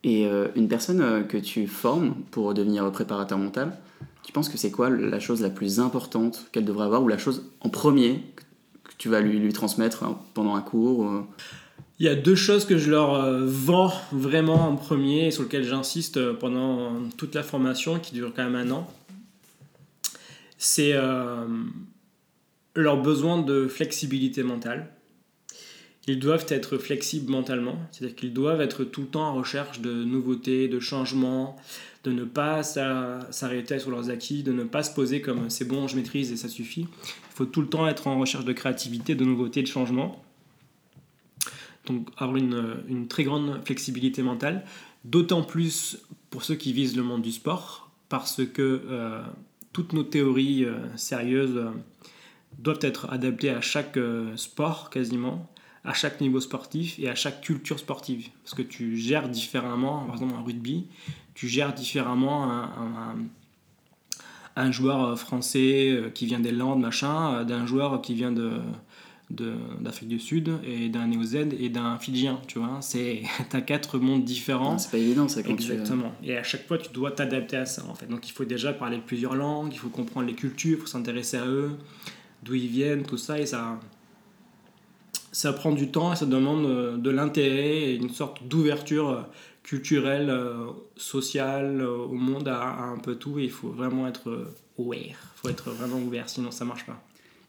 Et 0.05 0.27
une 0.55 0.69
personne 0.69 1.27
que 1.27 1.37
tu 1.37 1.67
formes 1.67 2.15
pour 2.31 2.55
devenir 2.55 2.91
préparateur 2.93 3.37
mental, 3.37 3.77
tu 4.23 4.31
penses 4.31 4.49
que 4.49 4.57
c'est 4.57 4.71
quoi 4.71 4.91
la 4.91 5.19
chose 5.19 5.43
la 5.43 5.51
plus 5.51 5.81
importante 5.81 6.47
qu'elle 6.53 6.65
devrait 6.65 6.85
avoir 6.85 7.03
ou 7.03 7.09
la 7.09 7.19
chose 7.19 7.51
en 7.61 7.69
premier 7.69 8.23
tu 8.99 9.09
vas 9.09 9.21
lui, 9.21 9.53
transmettre 9.53 10.03
hein, 10.03 10.19
pendant 10.35 10.55
un 10.55 10.61
cours 10.61 11.25
il 12.01 12.07
y 12.07 12.09
a 12.09 12.15
deux 12.15 12.37
choses 12.37 12.65
que 12.65 12.79
je 12.79 12.91
leur 12.91 13.15
euh, 13.15 13.45
vends 13.45 13.93
vraiment 14.13 14.69
en 14.69 14.77
premier 14.77 15.27
et 15.27 15.31
sur 15.33 15.43
lesquelles 15.43 15.65
j'insiste 15.65 16.17
euh, 16.17 16.33
pendant 16.33 16.93
toute 17.17 17.35
la 17.35 17.43
formation 17.43 17.99
qui 17.99 18.15
dure 18.15 18.33
quand 18.35 18.45
même 18.49 18.55
un 18.55 18.71
an. 18.71 18.89
C'est 20.59 20.93
euh, 20.93 21.45
leur 22.77 23.03
besoin 23.03 23.43
de 23.43 23.67
flexibilité 23.67 24.45
mentale. 24.45 24.93
Ils 26.09 26.19
doivent 26.19 26.47
être 26.49 26.79
flexibles 26.79 27.31
mentalement, 27.31 27.77
c'est-à-dire 27.93 28.17
qu'ils 28.17 28.33
doivent 28.33 28.61
être 28.61 28.83
tout 28.83 29.03
le 29.03 29.07
temps 29.09 29.29
en 29.29 29.35
recherche 29.35 29.81
de 29.81 30.05
nouveautés, 30.05 30.67
de 30.67 30.81
changements, 30.81 31.57
de 32.05 32.13
ne 32.13 32.25
pas 32.25 32.63
s'arrêter 32.63 33.79
sur 33.79 33.91
leurs 33.91 34.11
acquis, 34.11 34.43
de 34.43 34.53
ne 34.53 34.65
pas 34.65 34.83
se 34.83 34.93
poser 34.95 35.21
comme 35.21 35.51
c'est 35.51 35.67
bon, 35.67 35.87
je 35.87 35.97
maîtrise 35.97 36.33
et 36.33 36.37
ça 36.37 36.49
suffit. 36.49 36.83
Il 36.83 37.35
faut 37.35 37.45
tout 37.45 37.61
le 37.61 37.69
temps 37.69 37.87
être 37.87 38.07
en 38.07 38.19
recherche 38.19 38.45
de 38.45 38.53
créativité, 38.53 39.15
de 39.15 39.25
nouveautés, 39.25 39.63
de 39.63 39.69
changements 39.69 40.25
donc 41.89 42.09
avoir 42.17 42.37
une, 42.37 43.07
très 43.09 43.25
grande 43.25 43.61
flexibilité 43.65 44.23
mentale, 44.23 44.65
d'autant 45.05 45.43
plus 45.43 45.99
pour 46.31 46.45
ceux 46.45 46.55
qui 46.55 46.73
visent 46.73 46.97
le 46.97 47.03
monde 47.03 47.23
du 47.23 47.33
sport, 47.33 47.91
parce 48.09 48.45
que 48.45 48.83
euh, 48.89 49.23
toutes 49.73 49.93
nos 49.93 50.03
théories 50.03 50.65
euh, 50.65 50.75
sérieuses 50.97 51.57
euh, 51.57 51.71
doivent 52.59 52.79
être 52.83 53.11
adaptées 53.11 53.51
à 53.51 53.61
chaque 53.61 53.99
sport 54.37 54.91
quasiment, 54.91 55.49
à 55.89 55.95
chaque 55.95 56.21
niveau 56.21 56.39
sportif 56.39 56.99
et 56.99 57.09
à 57.09 57.15
chaque 57.15 57.41
culture 57.41 57.79
sportive. 57.79 58.29
Parce 58.45 58.55
que 58.55 58.63
tu 58.63 58.97
gères 58.99 59.29
différemment, 59.29 60.05
par 60.05 60.17
exemple 60.17 60.35
en 60.35 60.45
rugby, 60.45 60.87
tu 61.35 61.49
gères 61.49 61.73
différemment 61.73 62.53
un, 62.53 63.17
un 64.55 64.71
joueur 64.71 65.19
français 65.19 66.13
qui 66.15 66.27
vient 66.27 66.41
des 66.41 66.53
Landes, 66.53 66.81
machin, 66.81 67.45
d'un 67.45 67.65
joueur 67.65 68.03
qui 68.03 68.15
vient 68.15 68.33
de 68.33 68.61
d'Afrique 69.31 70.09
du 70.09 70.19
Sud 70.19 70.51
et 70.65 70.89
d'un 70.89 71.07
néo-Z 71.07 71.49
et 71.61 71.69
d'un 71.69 71.99
Fidjien, 71.99 72.41
tu 72.47 72.59
vois. 72.59 72.79
C'est 72.81 73.23
t'as 73.51 73.61
quatre 73.61 73.99
mondes 73.99 74.25
différents. 74.25 74.79
C'est 74.79 74.91
pas 74.91 74.97
évident 74.97 75.29
ça 75.29 75.43
quand 75.43 75.51
Exactement. 75.51 76.13
Et 76.23 76.37
à 76.37 76.43
chaque 76.43 76.67
fois 76.67 76.79
tu 76.79 76.91
dois 76.93 77.11
t'adapter 77.11 77.57
à 77.57 77.67
ça 77.67 77.85
en 77.89 77.95
fait. 77.95 78.07
Donc 78.07 78.27
il 78.29 78.33
faut 78.33 78.47
déjà 78.47 78.73
parler 78.73 78.99
plusieurs 79.05 79.35
langues, 79.35 79.71
il 79.73 79.79
faut 79.79 79.91
comprendre 79.91 80.27
les 80.27 80.35
cultures, 80.35 80.79
il 80.79 80.81
faut 80.81 80.87
s'intéresser 80.87 81.37
à 81.37 81.47
eux, 81.47 81.73
d'où 82.43 82.55
ils 82.55 82.69
viennent, 82.69 83.03
tout 83.03 83.19
ça 83.19 83.39
et 83.39 83.45
ça 83.45 83.79
ça 85.39 85.53
prend 85.53 85.71
du 85.71 85.89
temps 85.89 86.13
et 86.13 86.17
ça 86.17 86.27
demande 86.27 86.67
euh, 86.67 86.97
de 86.97 87.11
l'intérêt 87.11 87.77
et 87.77 87.95
une 87.95 88.11
sorte 88.11 88.43
d'ouverture 88.43 89.11
euh, 89.11 89.21
culturelle, 89.63 90.31
euh, 90.31 90.67
sociale 90.97 91.81
au 91.83 92.13
monde 92.15 92.49
à, 92.49 92.61
à, 92.61 92.83
un 92.87 92.99
peu 92.99 93.15
tout 93.15 93.39
et 93.39 93.45
il 93.45 93.51
faut 93.51 93.69
vraiment 93.69 94.09
être 94.09 94.49
aware, 94.79 94.99
il 95.01 95.15
faut 95.37 95.49
être 95.49 95.71
vraiment 95.71 95.99
ouvert 95.99 96.29
sinon 96.29 96.51
ça 96.51 96.65
marche 96.65 96.87
pas. 96.87 97.01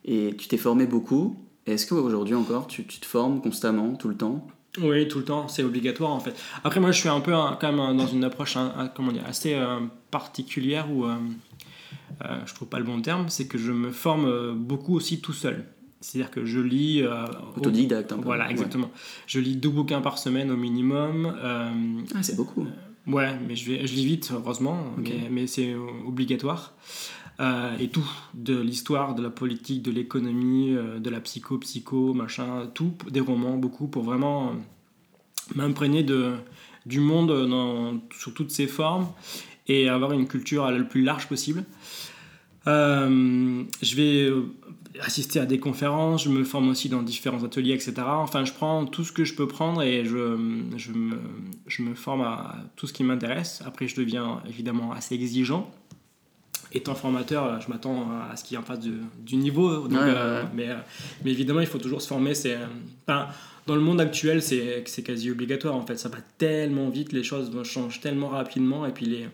Et 0.06 0.36
tu 0.38 0.48
t'es 0.48 0.58
formé 0.58 0.86
beaucoup, 0.86 1.36
est-ce 1.66 1.88
qu'aujourd'hui 1.88 2.36
encore, 2.36 2.68
tu, 2.68 2.86
te 2.86 3.06
formes 3.08 3.42
constamment, 3.42 3.96
tout 3.96 4.08
le 4.08 4.16
temps? 4.16 4.48
Oui, 4.80 5.08
tout 5.08 5.18
le 5.18 5.26
temps, 5.26 5.48
c'est 5.48 5.64
obligatoire 5.64 6.12
en 6.12 6.20
fait. 6.20 6.36
Après, 6.64 6.80
moi, 6.80 6.92
je 6.92 7.00
suis 7.00 7.10
un 7.10 7.22
peu 7.22 7.32
quand 7.60 7.74
même 7.74 7.98
dans 7.98 8.06
une 8.06 8.24
approche 8.24 8.56
comment 8.96 9.12
dire, 9.12 9.26
assez 9.28 9.56
euh, 9.56 9.80
particulière 10.12 10.92
où 10.92 11.06
euh, 11.06 11.16
euh, 12.24 12.38
je 12.46 12.54
trouve 12.54 12.68
pas 12.68 12.78
le 12.78 12.86
bon 12.86 13.02
terme, 13.02 13.30
c'est 13.30 13.48
que 13.48 13.58
je 13.58 13.72
me 13.72 13.90
forme 13.90 14.54
beaucoup 14.56 14.96
aussi 14.96 15.22
tout 15.22 15.34
seul. 15.34 15.66
C'est-à-dire 16.02 16.32
que 16.32 16.46
je 16.46 16.60
lis. 16.60 17.04
Autodidacte, 17.56 18.12
un 18.12 18.18
peu. 18.18 18.26
Voilà, 18.26 18.50
exactement. 18.50 18.92
Je 19.28 19.40
lis 19.40 19.56
deux 19.56 19.70
bouquins 19.70 20.02
par 20.02 20.18
semaine 20.18 20.52
au 20.52 20.58
minimum. 20.58 21.36
ah, 21.44 22.24
c'est 22.24 22.36
beaucoup. 22.36 22.66
ouais, 23.08 23.38
mais 23.48 23.56
je, 23.56 23.72
vais, 23.72 23.88
je 23.88 23.94
lis 23.94 24.06
vite, 24.06 24.32
heureusement, 24.34 24.94
mais, 24.98 25.30
mais 25.30 25.48
c'est 25.48 25.76
obligatoire. 26.08 26.74
Euh, 27.40 27.78
et 27.80 27.88
tout, 27.88 28.08
de 28.34 28.60
l'histoire, 28.60 29.16
de 29.16 29.24
la 29.24 29.30
politique, 29.30 29.82
de 29.82 29.92
l'économie, 29.92 30.76
euh, 30.76 31.00
de 31.00 31.10
la 31.10 31.22
psycho, 31.22 31.58
psycho, 31.60 32.14
machin, 32.14 32.70
tout, 32.74 32.94
des 33.10 33.22
romans, 33.22 33.56
beaucoup, 33.56 33.88
pour 33.88 34.04
vraiment 34.04 34.50
euh, 34.50 34.54
m'imprégner 35.56 36.04
de, 36.04 36.34
du 36.86 37.00
monde 37.00 37.48
dans, 37.48 37.98
sous 38.12 38.32
toutes 38.32 38.52
ses 38.52 38.68
formes 38.68 39.08
et 39.68 39.88
avoir 39.88 40.12
une 40.12 40.28
culture 40.28 40.70
le 40.70 40.86
plus 40.88 41.02
large 41.02 41.28
possible. 41.28 41.64
je 42.66 43.96
vais 43.96 44.34
assister 45.02 45.40
à 45.40 45.46
des 45.46 45.60
conférences, 45.60 46.24
je 46.24 46.30
me 46.30 46.44
forme 46.44 46.70
aussi 46.70 46.90
dans 46.90 47.02
différents 47.02 47.44
ateliers, 47.44 47.74
etc. 47.74 47.94
Enfin, 48.06 48.46
je 48.46 48.54
prends 48.54 48.86
tout 48.86 49.04
ce 49.04 49.12
que 49.12 49.24
je 49.24 49.36
peux 49.36 49.48
prendre 49.48 49.82
et 49.82 50.06
je, 50.06 50.38
je, 50.78 50.92
me, 50.92 51.18
je 51.68 51.84
me 51.84 51.96
forme 51.96 52.22
à 52.22 52.56
tout 52.76 52.88
ce 52.88 52.94
qui 52.94 53.04
m'intéresse. 53.04 53.62
Après, 53.66 53.88
je 53.88 53.96
deviens 53.96 54.42
évidemment 54.48 54.92
assez 54.92 55.16
exigeant. 55.16 55.72
Étant 56.72 56.94
formateur, 56.94 57.60
je 57.62 57.70
m'attends 57.70 58.08
à 58.32 58.36
ce 58.36 58.44
qu'il 58.44 58.56
y 58.56 58.60
ait 58.60 58.62
en 58.62 58.66
face 58.66 58.80
du, 58.80 58.94
du 59.20 59.38
niveau. 59.38 59.88
Donc, 59.88 60.00
euh, 60.00 60.44
mais, 60.54 60.70
euh, 60.70 60.76
mais, 61.24 61.32
évidemment, 61.32 61.62
il 61.62 61.68
faut 61.68 61.80
toujours 61.80 62.02
se 62.02 62.08
former. 62.08 62.36
C'est, 62.36 62.58
enfin, 63.08 63.28
dans 63.66 63.76
le 63.76 63.82
monde 63.82 64.00
actuel, 64.00 64.42
c'est, 64.42 64.84
c'est 64.86 65.02
quasi 65.02 65.32
obligatoire. 65.32 65.76
En 65.76 65.86
fait, 65.86 65.98
ça 65.98 66.10
va 66.10 66.20
tellement 66.38 66.90
vite, 66.90 67.12
les 67.12 67.24
choses 67.24 67.52
changent 67.64 68.02
tellement 68.02 68.30
rapidement 68.30 68.86
et 68.86 68.92
puis 68.92 69.08
les, 69.08 69.28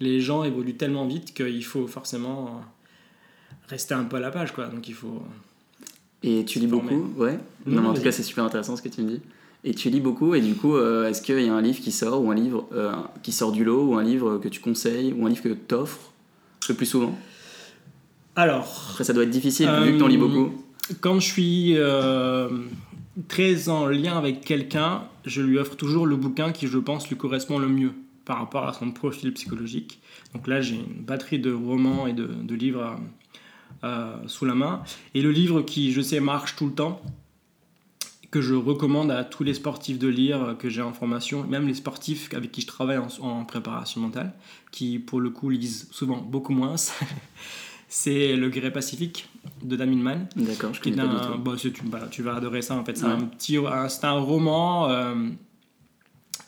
les 0.00 0.20
gens 0.20 0.44
évoluent 0.44 0.76
tellement 0.76 1.06
vite 1.06 1.32
qu'il 1.32 1.64
faut 1.64 1.86
forcément 1.86 2.62
rester 3.72 3.94
un 3.94 4.04
peu 4.04 4.16
à 4.16 4.20
la 4.20 4.30
page, 4.30 4.52
quoi. 4.52 4.66
Donc 4.66 4.86
il 4.88 4.94
faut. 4.94 5.22
Et 6.22 6.44
tu 6.44 6.60
lis 6.60 6.68
beaucoup, 6.68 7.12
ouais. 7.16 7.38
Non, 7.66 7.86
en 7.86 7.94
tout 7.94 8.02
cas, 8.02 8.12
c'est 8.12 8.22
super 8.22 8.44
intéressant 8.44 8.76
ce 8.76 8.82
que 8.82 8.88
tu 8.88 9.02
me 9.02 9.08
dis. 9.08 9.20
Et 9.64 9.74
tu 9.74 9.90
lis 9.90 10.00
beaucoup, 10.00 10.34
et 10.34 10.40
du 10.40 10.54
coup, 10.54 10.76
euh, 10.76 11.08
est-ce 11.08 11.22
qu'il 11.22 11.40
y 11.40 11.48
a 11.48 11.54
un 11.54 11.62
livre 11.62 11.80
qui 11.80 11.92
sort, 11.92 12.22
ou 12.22 12.30
un 12.30 12.34
livre 12.34 12.68
euh, 12.72 12.92
qui 13.22 13.32
sort 13.32 13.52
du 13.52 13.64
lot, 13.64 13.84
ou 13.86 13.94
un 13.96 14.02
livre 14.02 14.38
que 14.38 14.48
tu 14.48 14.60
conseilles, 14.60 15.14
ou 15.16 15.24
un 15.26 15.28
livre 15.28 15.42
que 15.42 15.48
tu 15.48 15.74
offres 15.74 16.12
le 16.68 16.74
plus 16.74 16.86
souvent? 16.86 17.16
Alors. 18.34 18.88
Après, 18.90 19.04
ça 19.04 19.12
doit 19.12 19.22
être 19.24 19.30
difficile, 19.30 19.68
vu 19.84 19.92
que 19.92 19.98
tu 19.98 20.02
en 20.02 20.08
lis 20.08 20.16
euh, 20.16 20.20
beaucoup. 20.20 20.52
Quand 21.00 21.18
je 21.20 21.26
suis 21.26 21.76
très 23.28 23.68
en 23.68 23.86
lien 23.86 24.18
avec 24.18 24.42
quelqu'un, 24.42 25.04
je 25.24 25.42
lui 25.42 25.58
offre 25.58 25.76
toujours 25.76 26.06
le 26.06 26.16
bouquin 26.16 26.52
qui, 26.52 26.66
je 26.66 26.78
pense, 26.78 27.08
lui 27.08 27.16
correspond 27.16 27.58
le 27.58 27.68
mieux 27.68 27.92
par 28.24 28.38
rapport 28.38 28.66
à 28.66 28.72
son 28.72 28.90
profil 28.90 29.32
psychologique. 29.32 30.00
Donc 30.34 30.46
là, 30.48 30.60
j'ai 30.60 30.76
une 30.76 31.04
batterie 31.04 31.38
de 31.38 31.52
romans 31.52 32.06
et 32.06 32.12
de, 32.12 32.26
de 32.26 32.54
livres 32.54 32.96
euh, 33.84 34.14
sous 34.28 34.44
la 34.44 34.54
main. 34.54 34.84
Et 35.14 35.22
le 35.22 35.32
livre 35.32 35.62
qui, 35.62 35.92
je 35.92 36.00
sais, 36.00 36.20
marche 36.20 36.54
tout 36.54 36.66
le 36.66 36.72
temps, 36.72 37.02
que 38.30 38.40
je 38.40 38.54
recommande 38.54 39.10
à 39.10 39.24
tous 39.24 39.42
les 39.44 39.54
sportifs 39.54 39.98
de 39.98 40.06
lire 40.08 40.42
euh, 40.42 40.54
que 40.54 40.68
j'ai 40.68 40.82
en 40.82 40.92
formation, 40.92 41.44
même 41.44 41.66
les 41.66 41.74
sportifs 41.74 42.32
avec 42.32 42.52
qui 42.52 42.60
je 42.60 42.68
travaille 42.68 42.98
en, 42.98 43.44
préparation 43.44 44.00
mentale, 44.00 44.32
qui 44.70 44.98
pour 44.98 45.20
le 45.20 45.30
coup 45.30 45.50
lisent 45.50 45.88
souvent 45.90 46.18
beaucoup 46.18 46.52
moins. 46.52 46.76
c'est 47.88 48.36
Le 48.36 48.48
Gré 48.50 48.72
Pacifique 48.72 49.28
de 49.62 49.74
Damien 49.74 49.96
Mann. 49.96 50.28
D'accord, 50.36 50.72
je 50.72 50.80
connais 50.80 50.96
pas 50.96 51.06
du 51.06 51.38
bon, 51.38 51.56
tu, 51.56 51.72
bah, 51.84 52.08
tu, 52.10 52.22
vas 52.22 52.36
adorer 52.36 52.62
ça 52.62 52.76
en 52.76 52.84
fait. 52.84 52.96
C'est 52.96 53.04
un, 53.04 53.20
petit, 53.20 53.58
c'est 53.88 54.04
un 54.04 54.18
roman 54.18 54.88
euh, 54.88 55.14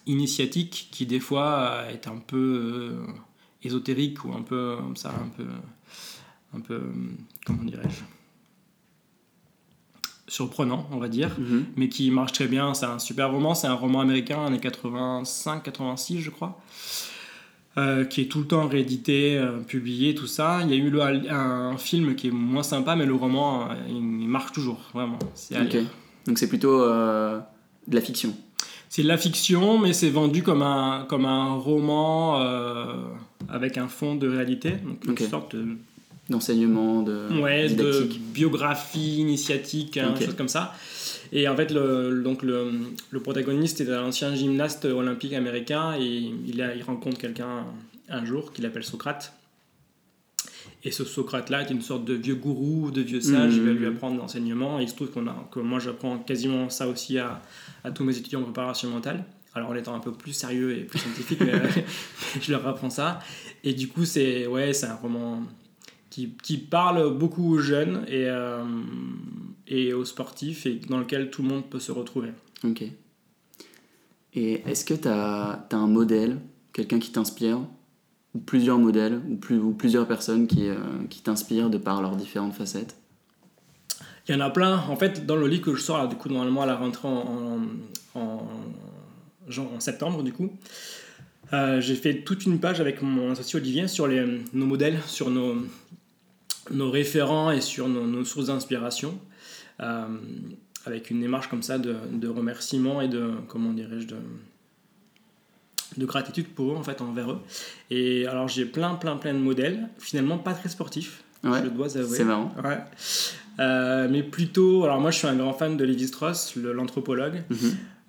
initiatique 0.06 0.88
qui 0.90 1.04
des 1.04 1.20
fois 1.20 1.82
est 1.92 2.06
un 2.06 2.16
peu 2.16 2.96
ésotérique 3.64 4.24
ou 4.24 4.32
un 4.32 4.42
peu 4.42 4.78
ça, 4.94 5.10
un 5.10 5.28
peu 5.36 5.44
un 6.56 6.60
peu, 6.60 6.80
comment 7.44 7.64
dirais-je, 7.64 8.02
surprenant, 10.26 10.86
on 10.90 10.98
va 10.98 11.08
dire, 11.08 11.30
mhm. 11.38 11.64
mais 11.76 11.88
qui 11.88 12.10
marche 12.10 12.32
très 12.32 12.46
bien. 12.46 12.74
C'est 12.74 12.86
un 12.86 12.98
super 12.98 13.30
roman, 13.30 13.54
c'est 13.54 13.66
un 13.66 13.74
roman 13.74 14.00
américain, 14.00 14.44
années 14.46 14.58
85-86, 14.58 16.20
je 16.20 16.30
crois. 16.30 16.60
Euh, 17.76 18.04
qui 18.04 18.20
est 18.20 18.26
tout 18.26 18.38
le 18.38 18.46
temps 18.46 18.68
réédité, 18.68 19.36
euh, 19.36 19.58
publié, 19.58 20.14
tout 20.14 20.28
ça. 20.28 20.60
Il 20.62 20.70
y 20.70 20.74
a 20.74 20.76
eu 20.76 21.00
un 21.28 21.76
film 21.76 22.14
qui 22.14 22.28
est 22.28 22.30
moins 22.30 22.62
sympa, 22.62 22.94
mais 22.94 23.04
le 23.04 23.14
roman, 23.14 23.68
euh, 23.68 23.74
il 23.88 24.28
marche 24.28 24.52
toujours, 24.52 24.78
vraiment. 24.94 25.18
Donc 26.26 26.38
c'est 26.38 26.48
plutôt 26.48 26.78
de 26.86 27.42
la 27.94 28.00
fiction. 28.00 28.32
C'est 28.88 29.02
de 29.02 29.08
la 29.08 29.18
fiction, 29.18 29.76
mais 29.78 29.92
c'est 29.92 30.08
vendu 30.08 30.44
comme 30.44 30.62
un, 30.62 31.04
comme 31.08 31.24
un 31.24 31.54
roman 31.54 32.38
avec 33.48 33.76
un 33.76 33.88
fond 33.88 34.14
de 34.14 34.28
réalité, 34.28 34.76
donc 34.84 35.20
une 35.20 35.28
sorte 35.28 35.56
de 35.56 35.76
d'enseignement, 36.28 37.02
de, 37.02 37.40
ouais, 37.40 37.68
de 37.68 38.08
biographie 38.32 39.18
initiatique, 39.18 39.92
quelque 39.92 40.24
chose 40.24 40.36
comme 40.36 40.48
ça. 40.48 40.74
Et 41.32 41.48
en 41.48 41.56
fait, 41.56 41.70
le, 41.70 42.22
donc 42.22 42.42
le, 42.42 42.70
le 43.10 43.20
protagoniste 43.20 43.80
est 43.80 43.90
un 43.90 44.04
ancien 44.04 44.34
gymnaste 44.34 44.84
olympique 44.84 45.32
américain 45.32 45.94
et 45.98 46.32
il, 46.46 46.62
a, 46.62 46.74
il 46.74 46.82
rencontre 46.82 47.18
quelqu'un 47.18 47.64
un 48.08 48.24
jour 48.24 48.52
qu'il 48.52 48.64
appelle 48.66 48.84
Socrate. 48.84 49.32
Et 50.82 50.90
ce 50.90 51.04
Socrate-là 51.04 51.62
est 51.62 51.70
une 51.70 51.80
sorte 51.80 52.04
de 52.04 52.14
vieux 52.14 52.34
gourou, 52.34 52.90
de 52.90 53.00
vieux 53.00 53.20
sage, 53.20 53.54
il 53.54 53.62
va 53.62 53.72
lui 53.72 53.86
mmh. 53.86 53.96
apprendre 53.96 54.18
l'enseignement. 54.18 54.78
Et 54.78 54.82
il 54.82 54.88
se 54.88 54.94
trouve 54.94 55.10
qu'on 55.10 55.26
a, 55.26 55.48
que 55.50 55.60
moi 55.60 55.78
j'apprends 55.78 56.18
quasiment 56.18 56.68
ça 56.68 56.88
aussi 56.88 57.18
à, 57.18 57.40
à, 57.84 57.90
tous 57.90 58.04
mes 58.04 58.16
étudiants 58.16 58.40
en 58.40 58.44
préparation 58.44 58.90
mentale. 58.90 59.24
Alors 59.54 59.70
en 59.70 59.74
étant 59.74 59.94
un 59.94 60.00
peu 60.00 60.12
plus 60.12 60.32
sérieux 60.32 60.76
et 60.76 60.80
plus 60.82 60.98
scientifique, 60.98 61.40
mais, 61.44 61.52
je 62.40 62.52
leur 62.52 62.66
apprends 62.66 62.90
ça. 62.90 63.18
Et 63.62 63.72
du 63.72 63.88
coup, 63.88 64.04
c'est 64.04 64.46
ouais, 64.46 64.74
c'est 64.74 64.86
un 64.86 64.96
roman 64.96 65.42
qui, 66.42 66.58
parle 66.58 67.16
beaucoup 67.16 67.54
aux 67.54 67.58
jeunes 67.58 68.04
et, 68.06 68.26
euh, 68.28 68.64
et 69.66 69.92
aux 69.92 70.04
sportifs 70.04 70.66
et 70.66 70.80
dans 70.88 70.98
lequel 70.98 71.30
tout 71.30 71.42
le 71.42 71.48
monde 71.48 71.64
peut 71.68 71.80
se 71.80 71.92
retrouver. 71.92 72.30
Ok. 72.64 72.84
Et 74.34 74.52
est-ce 74.66 74.84
que 74.84 74.94
tu 74.94 75.08
as, 75.08 75.66
as, 75.70 75.76
un 75.76 75.86
modèle, 75.86 76.38
quelqu'un 76.72 76.98
qui 76.98 77.10
t'inspire, 77.10 77.60
ou 78.34 78.38
plusieurs 78.38 78.78
modèles, 78.78 79.20
ou, 79.28 79.36
plus, 79.36 79.58
ou 79.58 79.72
plusieurs 79.72 80.06
personnes 80.06 80.46
qui, 80.46 80.68
euh, 80.68 80.76
qui 81.10 81.20
t'inspirent 81.22 81.70
de 81.70 81.78
par 81.78 82.02
leurs 82.02 82.16
différentes 82.16 82.54
facettes? 82.54 82.96
Il 84.28 84.34
y 84.34 84.38
en 84.38 84.40
a 84.40 84.50
plein. 84.50 84.78
En 84.88 84.96
fait, 84.96 85.26
dans 85.26 85.36
le 85.36 85.46
livre 85.46 85.62
que 85.62 85.74
je 85.74 85.82
sors, 85.82 86.08
du 86.08 86.16
coup, 86.16 86.28
normalement 86.28 86.62
à 86.62 86.66
la 86.66 86.76
rentrée 86.76 87.08
en, 87.08 87.60
en, 88.14 88.48
genre, 89.48 89.72
en 89.74 89.80
septembre, 89.80 90.22
du 90.22 90.32
coup, 90.32 90.50
euh, 91.52 91.80
j'ai 91.80 91.94
fait 91.94 92.22
toute 92.22 92.46
une 92.46 92.58
page 92.58 92.80
avec 92.80 93.02
mon 93.02 93.32
associé 93.32 93.58
Olivier 93.58 93.86
sur 93.86 94.06
les, 94.06 94.24
nos 94.52 94.66
modèles, 94.66 94.98
sur 95.06 95.30
nos, 95.30 95.56
nos 96.70 96.90
référents 96.90 97.50
et 97.50 97.60
sur 97.60 97.88
nos, 97.88 98.24
sources 98.24 98.46
d'inspiration, 98.46 99.18
euh, 99.80 100.06
avec 100.86 101.10
une 101.10 101.20
démarche 101.20 101.48
comme 101.48 101.62
ça 101.62 101.78
de, 101.78 101.96
de 102.12 102.28
remerciement 102.28 103.00
et 103.00 103.08
de, 103.08 103.32
comment 103.48 103.72
dirais-je, 103.72 104.06
de, 104.06 104.16
de 105.96 106.06
gratitude 106.06 106.48
pour 106.48 106.72
eux, 106.72 106.76
en 106.76 106.82
fait, 106.82 107.00
envers 107.00 107.32
eux. 107.32 107.40
Et 107.90 108.26
alors, 108.26 108.48
j'ai 108.48 108.64
plein, 108.64 108.94
plein, 108.94 109.16
plein 109.16 109.34
de 109.34 109.38
modèles, 109.38 109.88
finalement 109.98 110.38
pas 110.38 110.54
très 110.54 110.68
sportifs, 110.68 111.22
je 111.42 111.68
dois 111.68 111.96
avouer. 111.96 112.16
C'est 112.16 112.24
marrant. 112.24 112.54
Ouais. 112.62 112.78
Euh, 113.60 114.08
mais 114.10 114.22
plutôt, 114.22 114.82
alors 114.84 115.00
moi 115.00 115.12
je 115.12 115.18
suis 115.18 115.28
un 115.28 115.36
grand 115.36 115.52
fan 115.52 115.76
de 115.76 115.84
Lévi-Strauss, 115.84 116.56
l'anthropologue. 116.56 117.42
Mhm. 117.50 117.58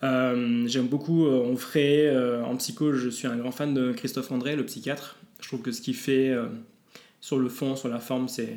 Euh, 0.03 0.67
j'aime 0.67 0.87
beaucoup 0.87 1.27
Onfray, 1.27 2.09
en 2.43 2.55
psycho, 2.55 2.93
je 2.93 3.09
suis 3.09 3.27
un 3.27 3.35
grand 3.35 3.51
fan 3.51 3.73
de 3.73 3.91
Christophe 3.91 4.31
André, 4.31 4.55
le 4.55 4.65
psychiatre. 4.65 5.17
Je 5.41 5.47
trouve 5.49 5.61
que 5.61 5.71
ce 5.71 5.81
qu'il 5.81 5.95
fait 5.95 6.33
sur 7.25 7.39
le 7.39 7.49
fond, 7.49 7.75
sur 7.75 7.89
la 7.89 7.99
forme, 7.99 8.27
c'est 8.27 8.55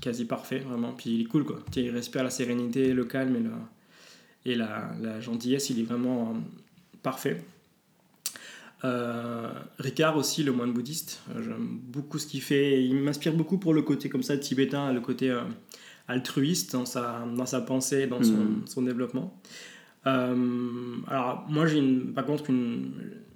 quasi 0.00 0.24
parfait, 0.24 0.60
vraiment. 0.60 0.92
Puis 0.92 1.10
il 1.10 1.20
est 1.22 1.24
cool, 1.24 1.44
quoi. 1.44 1.58
Il 1.74 1.90
respire 1.90 2.22
la 2.22 2.30
sérénité, 2.30 2.92
le 2.92 3.04
calme 3.04 3.34
et, 3.34 3.40
le, 3.40 3.50
et 4.44 4.54
la, 4.54 4.92
la 5.02 5.20
gentillesse, 5.20 5.70
il 5.70 5.80
est 5.80 5.82
vraiment 5.82 6.28
euh, 6.28 6.38
parfait. 7.02 7.42
Euh, 8.84 9.50
Ricard 9.80 10.16
aussi, 10.16 10.44
le 10.44 10.52
moine 10.52 10.72
bouddhiste, 10.72 11.20
euh, 11.34 11.42
j'aime 11.42 11.80
beaucoup 11.82 12.20
ce 12.20 12.28
qu'il 12.28 12.42
fait. 12.42 12.80
Il 12.80 12.94
m'inspire 12.94 13.32
beaucoup 13.32 13.58
pour 13.58 13.74
le 13.74 13.82
côté 13.82 14.08
comme 14.08 14.22
ça 14.22 14.38
tibétain, 14.38 14.92
le 14.92 15.00
côté 15.00 15.36
altruiste 16.06 16.74
dans 16.74 16.86
sa, 16.86 17.24
dans 17.36 17.46
sa 17.46 17.60
pensée, 17.60 18.06
dans 18.06 18.22
son, 18.22 18.34
mm. 18.34 18.62
son 18.66 18.82
développement. 18.82 19.36
alors 20.04 21.44
moi 21.48 21.66
j'ai 21.66 21.82
par 22.14 22.24
contre 22.24 22.50
une, 22.50 22.92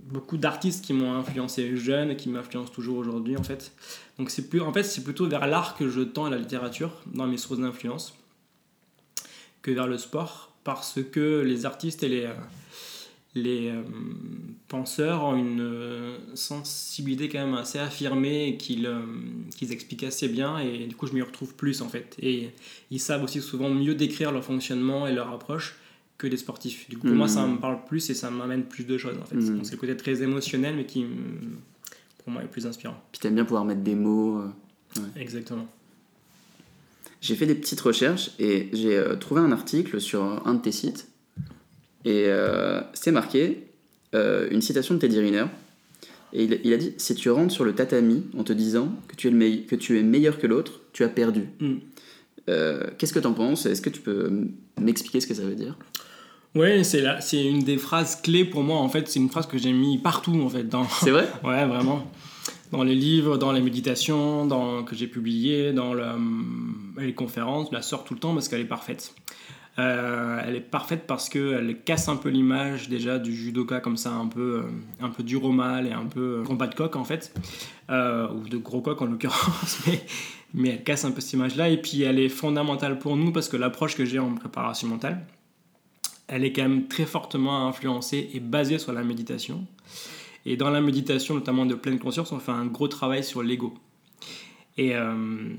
beaucoup 0.07 0.37
d'artistes 0.37 0.85
qui 0.85 0.93
m'ont 0.93 1.14
influencé 1.14 1.77
jeune 1.77 2.11
et 2.11 2.17
qui 2.17 2.29
m'influencent 2.29 2.73
toujours 2.73 2.99
aujourd'hui 2.99 3.37
en 3.37 3.43
fait. 3.43 3.73
Donc 4.18 4.31
c'est 4.31 4.48
plus 4.48 4.61
en 4.61 4.72
fait 4.72 4.85
c'est 4.85 5.03
plutôt 5.03 5.27
vers 5.27 5.46
l'art 5.46 5.77
que 5.77 5.88
je 5.88 6.00
tends 6.00 6.27
à 6.27 6.31
la 6.31 6.38
littérature 6.38 7.03
dans 7.07 7.27
mes 7.27 7.37
sources 7.37 7.61
d'influence 7.61 8.14
que 9.62 9.70
vers 9.70 9.87
le 9.87 9.98
sport 9.98 10.53
parce 10.62 11.00
que 11.03 11.40
les 11.40 11.66
artistes 11.66 12.03
et 12.03 12.09
les 12.09 12.29
les 13.35 13.68
euh, 13.68 13.83
penseurs 14.68 15.24
ont 15.24 15.37
une 15.37 15.61
euh, 15.61 16.16
sensibilité 16.35 17.29
quand 17.29 17.44
même 17.44 17.55
assez 17.55 17.81
affirmée 17.81 18.48
et 18.48 18.57
qu'ils 18.57 18.87
euh, 18.87 19.00
expliquent 19.61 20.05
assez 20.05 20.29
bien 20.29 20.59
et 20.59 20.87
du 20.87 20.94
coup 20.94 21.07
je 21.09 21.14
m'y 21.14 21.22
retrouve 21.22 21.55
plus 21.55 21.83
en 21.83 21.88
fait 21.88 22.14
et 22.22 22.50
ils 22.92 23.00
savent 23.00 23.24
aussi 23.24 23.40
souvent 23.40 23.70
mieux 23.70 23.96
décrire 23.96 24.31
leur 24.31 24.44
fonctionnement 24.44 25.07
et 25.07 25.12
leur 25.12 25.33
approche 25.33 25.74
que 26.16 26.29
les 26.29 26.37
sportifs. 26.37 26.88
Du 26.88 26.96
coup, 26.96 27.09
pour 27.09 27.16
moi, 27.16 27.27
ça 27.27 27.44
hmm. 27.44 27.55
me 27.55 27.59
parle 27.59 27.85
plus 27.85 28.09
et 28.09 28.14
ça 28.14 28.31
m'amène 28.31 28.62
plus 28.62 28.85
de 28.85 28.96
choses, 28.96 29.16
en 29.20 29.24
fait. 29.24 29.35
Hmm. 29.35 29.64
C'est 29.64 29.72
le 29.72 29.79
côté 29.79 29.96
très 29.96 30.22
émotionnel, 30.22 30.77
mais 30.77 30.87
qui, 30.87 31.05
pour 32.25 32.33
moi, 32.33 32.43
est 32.43 32.49
plus 32.49 32.67
inspirant. 32.67 32.97
Puis 33.13 33.21
t'aimes 33.21 33.35
bien 33.35 33.45
pouvoir 33.45 33.65
mettre 33.65 33.83
des 33.83 33.95
mots. 33.95 34.39
Euh, 34.39 35.01
Exactement. 35.17 35.67
J'ai 37.21 37.37
fait 37.37 37.47
des 37.47 37.55
petites 37.55 37.81
recherches 37.81 38.31
et 38.39 38.69
j'ai 38.73 38.97
euh, 38.97 39.17
trouvé 39.17 39.41
un 39.41 39.53
article 39.53 40.01
sur 40.01 40.23
un 40.47 40.55
de 40.55 40.61
tes 40.61 40.73
sites. 40.73 41.09
Et 42.05 42.25
euh, 42.27 42.81
c'est 42.93 43.13
marqué 43.13 43.69
une 44.13 44.63
citation 44.63 44.95
de 44.95 45.01
Teddy 45.01 45.19
Riner. 45.19 45.47
Et 46.33 46.45
il, 46.45 46.73
a 46.73 46.77
dit 46.77 46.95
Si 46.99 47.17
tu 47.17 47.31
rentres 47.31 47.53
sur 47.53 47.65
le 47.65 47.75
tatami 47.75 48.25
en 48.39 48.45
te 48.45 48.53
disant 48.53 48.93
que 49.09 49.17
tu 49.17 49.27
es, 49.27 49.31
le 49.31 49.67
que 49.67 49.75
tu 49.75 49.99
es 49.99 50.03
meilleur 50.03 50.39
que 50.39 50.47
l'autre, 50.47 50.81
tu 50.93 51.03
as 51.03 51.09
perdu. 51.09 51.49
Hmm. 51.61 51.79
Qu'est-ce 52.47 53.13
que 53.13 53.19
tu 53.19 53.27
en 53.27 53.33
penses 53.33 53.67
Est-ce 53.67 53.83
que 53.83 53.91
tu 53.91 54.01
peux 54.01 54.31
m'expliquer 54.81 55.21
ce 55.21 55.27
que 55.27 55.35
ça 55.35 55.43
veut 55.43 55.57
dire? 55.57 55.77
Ouais, 56.55 56.85
c'est 56.85 57.01
là, 57.01 57.21
c'est 57.21 57.45
une 57.45 57.64
des 57.64 57.79
phrases 57.79 58.21
clés 58.21 58.45
pour 58.45 58.62
moi. 58.62 58.79
En 58.79 58.88
fait, 58.88 59.09
c'est 59.09 59.19
une 59.19 59.29
phrase 59.29 59.47
que 59.47 59.59
j'ai 59.59 59.73
mis 59.73 59.99
partout 59.99 60.40
en 60.40 60.49
fait. 60.49 60.64
Dans... 60.64 60.85
C'est 60.85 61.11
vrai? 61.11 61.29
ouais, 61.45 61.67
vraiment. 61.67 62.07
dans 62.71 62.85
les 62.85 62.95
livres, 62.95 63.38
dans 63.38 63.51
les 63.51 63.61
méditations 63.61 64.47
dans, 64.47 64.85
que 64.85 64.95
j'ai 64.95 65.09
publiées, 65.09 65.73
dans 65.73 65.95
les 66.97 67.14
conférences, 67.14 67.69
je 67.71 67.75
la 67.75 67.83
sort 67.83 68.05
tout 68.05 68.14
le 68.14 68.21
temps 68.21 68.35
parce 68.35 68.49
qu'elle 68.49 68.61
est 68.61 68.67
parfaite. 68.67 69.14
Euh, 69.81 70.40
elle 70.47 70.55
est 70.55 70.61
parfaite 70.61 71.09
parce 71.09 71.29
qu'elle 71.29 71.81
casse 71.85 72.09
un 72.09 72.14
peu 72.14 72.29
l'image 72.29 72.88
déjà 72.88 73.19
du 73.19 73.35
judoka 73.35 73.81
comme 73.81 73.97
ça, 73.97 74.12
un 74.12 74.29
peu, 74.29 74.62
un 75.01 75.09
peu 75.09 75.25
dur 75.25 75.43
au 75.43 75.51
mal 75.51 75.88
et 75.88 75.93
un 75.93 76.07
peu 76.07 76.45
combat 76.47 76.69
de 76.69 76.77
coq 76.77 76.95
en 76.95 77.03
fait, 77.03 77.35
ou 77.88 78.49
de 78.49 78.57
gros 78.57 78.81
coq 78.81 79.03
en 79.03 79.07
l'occurrence, 79.07 79.81
mais, 79.88 80.01
mais 80.55 80.69
elle 80.69 80.85
casse 80.85 81.05
un 81.05 81.11
peu 81.11 81.21
cette 81.21 81.33
image-là. 81.33 81.69
Et 81.69 81.83
puis 81.83 82.03
elle 82.03 82.21
est 82.21 82.29
fondamentale 82.29 83.01
pour 83.01 83.17
nous 83.17 83.33
parce 83.33 83.49
que 83.49 83.57
l'approche 83.57 83.97
que 83.97 84.05
j'ai 84.05 84.21
en 84.21 84.33
préparation 84.35 84.87
mentale, 84.87 85.27
elle 86.27 86.45
est 86.45 86.53
quand 86.53 86.63
même 86.63 86.89
très 86.89 87.07
fortement 87.07 87.67
influencée 87.67 88.31
et 88.33 88.41
basée 88.41 88.79
sur 88.79 88.93
la 88.93 89.05
méditation. 89.05 89.67
Et 90.47 90.57
dans 90.57 90.71
la 90.71 90.81
méditation, 90.81 91.35
notamment 91.35 91.67
de 91.67 91.75
pleine 91.75 91.99
conscience, 91.99 92.33
on 92.33 92.39
fait 92.39 92.53
un 92.53 92.67
gros 92.67 92.89
travail 92.89 93.25
sur 93.25 93.43
l'ego. 93.43 93.75
Et, 94.77 94.95
euh, 94.95 95.55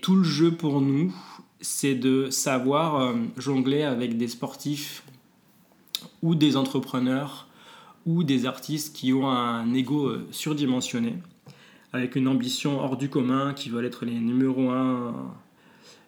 tout 0.00 0.16
le 0.16 0.24
jeu 0.24 0.52
pour 0.52 0.80
nous, 0.80 1.14
c'est 1.60 1.94
de 1.94 2.30
savoir 2.30 2.96
euh, 2.96 3.14
jongler 3.36 3.82
avec 3.82 4.16
des 4.16 4.28
sportifs 4.28 5.04
ou 6.22 6.34
des 6.34 6.56
entrepreneurs 6.56 7.48
ou 8.06 8.24
des 8.24 8.46
artistes 8.46 8.94
qui 8.96 9.12
ont 9.12 9.28
un 9.28 9.72
ego 9.74 10.06
euh, 10.06 10.26
surdimensionné, 10.30 11.14
avec 11.92 12.16
une 12.16 12.28
ambition 12.28 12.80
hors 12.80 12.96
du 12.96 13.08
commun, 13.08 13.54
qui 13.54 13.68
veulent 13.68 13.86
être 13.86 14.04
les 14.04 14.18
numéros 14.18 14.70
1 14.70 15.34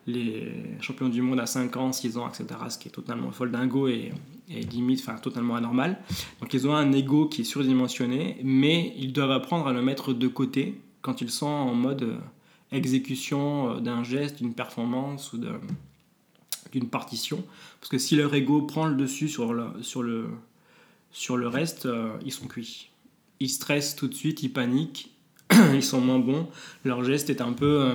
les 0.06 0.52
champions 0.80 1.08
du 1.08 1.20
monde 1.20 1.40
à 1.40 1.46
5 1.46 1.76
ans, 1.76 1.92
6 1.92 2.16
ans, 2.16 2.28
etc. 2.28 2.46
Ce 2.68 2.78
qui 2.78 2.88
est 2.88 2.92
totalement 2.92 3.32
folle 3.32 3.50
dingo 3.50 3.88
et, 3.88 4.12
limite, 4.48 5.00
enfin 5.00 5.16
totalement 5.18 5.56
anormal. 5.56 5.98
Donc 6.40 6.54
ils 6.54 6.66
ont 6.68 6.74
un 6.74 6.92
ego 6.92 7.26
qui 7.26 7.42
est 7.42 7.44
surdimensionné, 7.44 8.38
mais 8.44 8.94
ils 8.96 9.12
doivent 9.12 9.32
apprendre 9.32 9.66
à 9.66 9.72
le 9.72 9.82
mettre 9.82 10.12
de 10.12 10.28
côté 10.28 10.80
quand 11.02 11.20
ils 11.20 11.30
sont 11.30 11.46
en 11.46 11.74
mode 11.74 12.02
euh, 12.02 12.18
exécution 12.72 13.70
euh, 13.70 13.80
d'un 13.80 14.04
geste, 14.04 14.38
d'une 14.38 14.54
performance 14.54 15.32
ou 15.32 15.40
d'une 16.72 16.88
partition. 16.88 17.44
Parce 17.80 17.90
que 17.90 17.98
si 17.98 18.16
leur 18.16 18.32
ego 18.34 18.62
prend 18.62 18.86
le 18.86 18.94
dessus 18.94 19.28
sur 19.28 19.52
le, 19.52 19.66
sur 19.82 20.02
le, 20.02 20.28
sur 21.10 21.36
le 21.36 21.48
reste, 21.48 21.86
euh, 21.86 22.16
ils 22.24 22.32
sont 22.32 22.46
cuits. 22.46 22.90
Ils 23.40 23.50
stressent 23.50 23.96
tout 23.96 24.06
de 24.06 24.14
suite, 24.14 24.42
ils 24.44 24.52
paniquent, 24.52 25.12
ils 25.74 25.82
sont 25.82 26.00
moins 26.00 26.20
bons. 26.20 26.48
Leur 26.84 27.02
geste 27.04 27.28
est 27.28 27.40
un 27.40 27.52
peu 27.52 27.92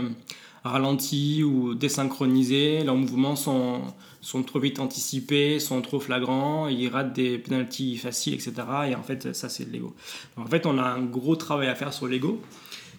ralentis 0.63 1.43
ou 1.43 1.73
désynchronisés, 1.73 2.83
leurs 2.83 2.95
mouvements 2.95 3.35
sont, 3.35 3.81
sont 4.21 4.43
trop 4.43 4.59
vite 4.59 4.79
anticipés, 4.79 5.59
sont 5.59 5.81
trop 5.81 5.99
flagrants, 5.99 6.67
ils 6.67 6.87
ratent 6.87 7.13
des 7.13 7.37
penalties 7.37 7.97
faciles, 7.97 8.35
etc. 8.35 8.53
Et 8.89 8.95
en 8.95 9.03
fait, 9.03 9.33
ça, 9.33 9.49
c'est 9.49 9.69
l'ego. 9.71 9.95
En 10.37 10.45
fait, 10.45 10.65
on 10.65 10.77
a 10.77 10.83
un 10.83 11.01
gros 11.01 11.35
travail 11.35 11.67
à 11.67 11.75
faire 11.75 11.93
sur 11.93 12.07
l'ego, 12.07 12.41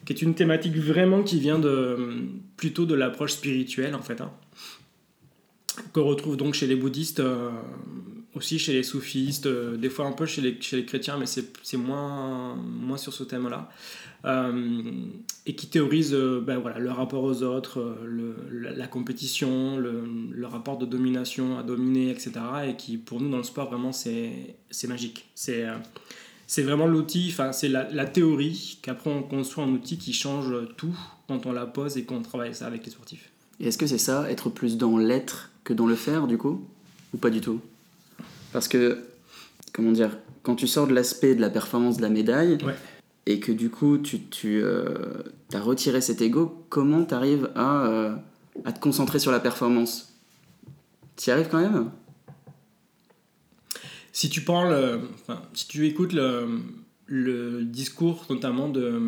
qui 0.05 0.13
est 0.13 0.23
une 0.23 0.35
thématique 0.35 0.77
vraiment 0.77 1.23
qui 1.23 1.39
vient 1.39 1.59
de, 1.59 2.27
plutôt 2.57 2.87
de 2.87 2.95
l'approche 2.95 3.33
spirituelle, 3.33 3.95
en 3.95 4.03
fait. 4.03 4.21
Hein, 4.21 4.33
qu'on 5.93 6.05
retrouve 6.05 6.37
donc 6.37 6.55
chez 6.55 6.67
les 6.67 6.77
bouddhistes, 6.77 7.21
euh, 7.21 7.51
aussi 8.35 8.59
chez 8.59 8.73
les 8.73 8.83
soufistes, 8.83 9.47
euh, 9.47 9.77
des 9.77 9.91
fois 9.91 10.07
un 10.07 10.13
peu 10.13 10.27
chez 10.27 10.41
les, 10.41 10.61
chez 10.61 10.77
les 10.77 10.85
chrétiens, 10.85 11.17
mais 11.19 11.27
c'est 11.27 11.77
moins, 11.77 12.57
moins 12.57 12.97
sur 12.97 13.13
ce 13.13 13.25
thème-là. 13.25 13.71
Euh, 14.25 14.83
et 15.47 15.57
qui 15.57 15.67
théorise 15.67 16.15
euh, 16.15 16.41
ben 16.41 16.59
voilà, 16.59 16.79
le 16.79 16.93
rapport 16.93 17.25
aux 17.25 17.43
autres, 17.43 17.81
euh, 17.81 18.37
la, 18.77 18.87
compétition, 18.87 19.77
le, 19.77 20.47
rapport 20.47 20.79
de 20.79 20.87
domination 20.87 21.59
à 21.59 21.65
dominer, 21.65 22.11
etc. 22.11 22.33
Et 22.69 22.77
qui, 22.77 22.97
pour 22.99 23.21
nous, 23.21 23.29
dans 23.31 23.39
le 23.39 23.43
sport, 23.43 23.69
vraiment, 23.69 23.93
c'est 23.93 24.57
magique. 24.87 25.29
C'est 25.35 25.67
c'est 26.47 26.63
vraiment 26.63 26.87
l'outil, 26.87 27.29
enfin, 27.31 27.51
c'est 27.53 27.69
la, 27.69 27.91
la, 27.91 28.05
théorie 28.05 28.79
qu'après 28.83 29.09
on 29.09 29.23
construit 29.23 29.65
un 29.65 29.69
outil 29.69 29.97
qui 29.97 30.13
change 30.13 30.53
tout 30.77 30.95
quand 31.27 31.47
on 31.47 31.53
la 31.53 31.65
pose 31.65 31.97
et 31.97 32.05
qu'on 32.05 32.21
travaille 32.21 32.55
ça 32.55 32.67
avec 32.67 32.85
les 32.85 32.91
sportifs. 32.91 33.31
Et 33.59 33.69
est-ce 33.69 33.79
que 33.79 33.87
c'est 33.87 33.97
ça, 33.97 34.31
être 34.31 34.51
plus 34.51 34.77
dans 34.77 34.99
l'être 34.99 35.51
que 35.65 35.73
dans 35.73 35.87
le 35.87 35.95
faire, 35.95 36.27
du 36.27 36.37
coup? 36.37 36.63
Ou 37.15 37.17
pas 37.17 37.31
du 37.31 37.41
tout? 37.41 37.61
Parce 38.53 38.69
que, 38.69 39.03
comment 39.73 39.93
dire, 39.93 40.19
quand 40.43 40.55
tu 40.55 40.67
sors 40.67 40.87
de 40.87 40.93
l'aspect 40.93 41.35
de 41.35 41.41
la 41.41 41.49
performance 41.49 41.97
de 41.97 42.03
la 42.03 42.11
médaille, 42.11 42.59
ouais 42.65 42.75
et 43.27 43.41
que 43.41 43.53
du 43.53 43.71
coup 43.71 43.99
tu, 43.99 44.21
tu 44.25 44.61
euh, 44.63 45.23
as 45.53 45.61
retiré 45.61 46.01
cet 46.01 46.21
ego, 46.23 46.65
comment 46.69 47.05
tu 47.05 47.15
arrives 47.15 47.51
à, 47.55 47.87
euh, 47.87 48.15
à, 48.65 48.73
te 48.73 48.81
concentrer 48.81 49.19
sur 49.19 49.31
la 49.31 49.41
performance? 49.41 50.15
Tu 51.17 51.31
y 51.31 51.33
arrives 51.33 51.49
quand 51.51 51.61
même? 51.61 51.91
Si 54.13 54.29
tu 54.29 54.43
parles, 54.43 54.73
euh, 54.73 54.99
si 55.55 55.69
tu 55.69 55.87
écoutes 55.87 56.13
le, 56.13 56.61
le, 57.07 57.65
discours 57.65 58.27
notamment 58.29 58.69
de... 58.69 59.01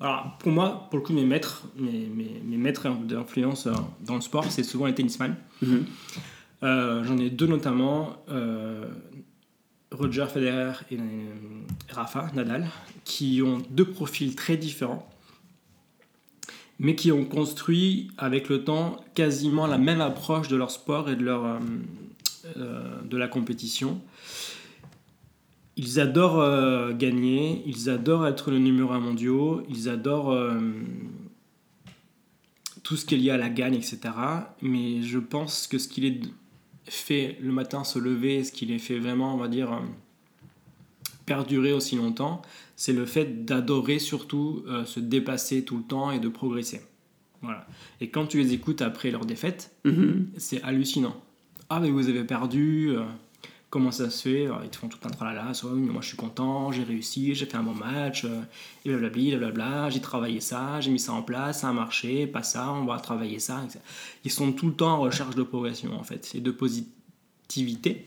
Alors 0.00 0.36
pour 0.38 0.52
moi, 0.52 0.88
pour 0.90 0.98
le 0.98 1.04
coup, 1.04 1.12
mes 1.12 1.24
maîtres, 1.24 1.64
mes, 1.76 2.06
mes, 2.06 2.40
mes 2.44 2.56
maîtres 2.56 2.88
d'influence 3.04 3.68
dans 4.00 4.16
le 4.16 4.20
sport, 4.20 4.44
c'est 4.50 4.62
souvent 4.62 4.86
les 4.86 4.94
tennisman. 4.94 5.36
Mhm. 5.62 5.84
J'en 6.62 7.18
ai 7.18 7.30
deux 7.30 7.46
notamment, 7.46 8.16
Roger 9.94 10.26
Federer 10.26 10.72
et 10.90 10.98
Rafa 11.90 12.30
Nadal, 12.34 12.68
qui 13.04 13.42
ont 13.42 13.62
deux 13.70 13.84
profils 13.84 14.34
très 14.34 14.56
différents, 14.56 15.08
mais 16.78 16.94
qui 16.94 17.12
ont 17.12 17.24
construit 17.24 18.10
avec 18.18 18.48
le 18.48 18.64
temps 18.64 18.96
quasiment 19.14 19.66
la 19.66 19.78
même 19.78 20.00
approche 20.00 20.48
de 20.48 20.56
leur 20.56 20.70
sport 20.70 21.08
et 21.08 21.16
de, 21.16 21.24
leur, 21.24 21.44
euh, 21.44 21.58
euh, 22.56 23.00
de 23.02 23.16
la 23.16 23.28
compétition. 23.28 24.00
Ils 25.76 26.00
adorent 26.00 26.40
euh, 26.40 26.92
gagner, 26.92 27.62
ils 27.66 27.90
adorent 27.90 28.26
être 28.26 28.50
le 28.50 28.58
numéro 28.58 28.92
un 28.92 29.00
mondial, 29.00 29.64
ils 29.68 29.88
adorent 29.88 30.36
tout 32.82 32.96
ce 32.96 33.06
qui 33.06 33.14
est 33.14 33.18
lié 33.18 33.30
à 33.30 33.38
la 33.38 33.48
gagne, 33.48 33.74
etc. 33.74 33.98
Mais 34.62 35.02
je 35.02 35.18
pense 35.18 35.66
que 35.66 35.78
ce 35.78 35.88
qu'il 35.88 36.04
est 36.04 36.20
fait 36.86 37.36
le 37.40 37.52
matin 37.52 37.84
se 37.84 37.98
lever, 37.98 38.44
ce 38.44 38.52
qui 38.52 38.66
les 38.66 38.78
fait 38.78 38.98
vraiment, 38.98 39.34
on 39.34 39.38
va 39.38 39.48
dire, 39.48 39.80
perdurer 41.26 41.72
aussi 41.72 41.96
longtemps, 41.96 42.42
c'est 42.76 42.92
le 42.92 43.06
fait 43.06 43.44
d'adorer 43.44 43.98
surtout 43.98 44.62
euh, 44.66 44.84
se 44.84 45.00
dépasser 45.00 45.64
tout 45.64 45.78
le 45.78 45.82
temps 45.82 46.10
et 46.10 46.18
de 46.18 46.28
progresser. 46.28 46.82
Voilà. 47.42 47.66
Et 48.00 48.08
quand 48.08 48.26
tu 48.26 48.38
les 48.38 48.52
écoutes 48.52 48.82
après 48.82 49.10
leur 49.10 49.26
défaite, 49.26 49.74
mhm. 49.84 50.28
c'est 50.36 50.62
hallucinant. 50.62 51.22
Ah, 51.68 51.80
mais 51.80 51.90
vous 51.90 52.08
avez 52.08 52.24
perdu, 52.24 52.90
euh, 52.90 53.04
comment 53.74 53.90
ça 53.90 54.08
se 54.08 54.22
fait 54.22 54.48
Ils 54.62 54.70
te 54.70 54.76
font 54.76 54.86
tout 54.86 55.00
un 55.02 55.10
tralala, 55.10 55.52
soit 55.52 55.72
oui, 55.72 55.80
mais 55.80 55.92
moi 55.92 56.00
je 56.00 56.06
suis 56.06 56.16
content, 56.16 56.70
j'ai 56.70 56.84
réussi, 56.84 57.34
j'ai 57.34 57.44
fait 57.44 57.56
un 57.56 57.64
bon 57.64 57.74
match, 57.74 58.24
euh, 58.24 58.40
et 58.84 58.90
blablabla, 58.90 59.38
blablabla, 59.38 59.90
j'ai 59.90 60.00
travaillé 60.00 60.38
ça, 60.38 60.80
j'ai 60.80 60.92
mis 60.92 61.00
ça 61.00 61.12
en 61.12 61.22
place, 61.22 61.62
ça 61.62 61.70
a 61.70 61.72
marché, 61.72 62.28
pas 62.28 62.44
ça, 62.44 62.70
on 62.70 62.84
va 62.84 63.00
travailler 63.00 63.40
ça. 63.40 63.66
Ils 64.24 64.30
sont 64.30 64.52
tout 64.52 64.68
le 64.68 64.74
temps 64.74 64.92
en 64.92 65.00
recherche 65.00 65.34
de 65.34 65.42
progression 65.42 65.92
en 65.98 66.04
fait, 66.04 66.36
et 66.36 66.40
de 66.40 66.52
positivité 66.52 68.06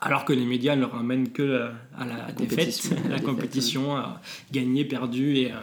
alors 0.00 0.24
que 0.24 0.32
les 0.32 0.44
médias 0.44 0.74
ne 0.74 0.80
leur 0.80 0.96
amènent 0.96 1.30
que 1.30 1.70
à 1.96 2.04
la, 2.04 2.32
défaite, 2.32 2.90
la 3.08 3.20
compétition, 3.20 3.96
à 3.96 4.20
gagner, 4.50 4.84
perdu 4.84 5.36
et, 5.36 5.52
euh, 5.52 5.56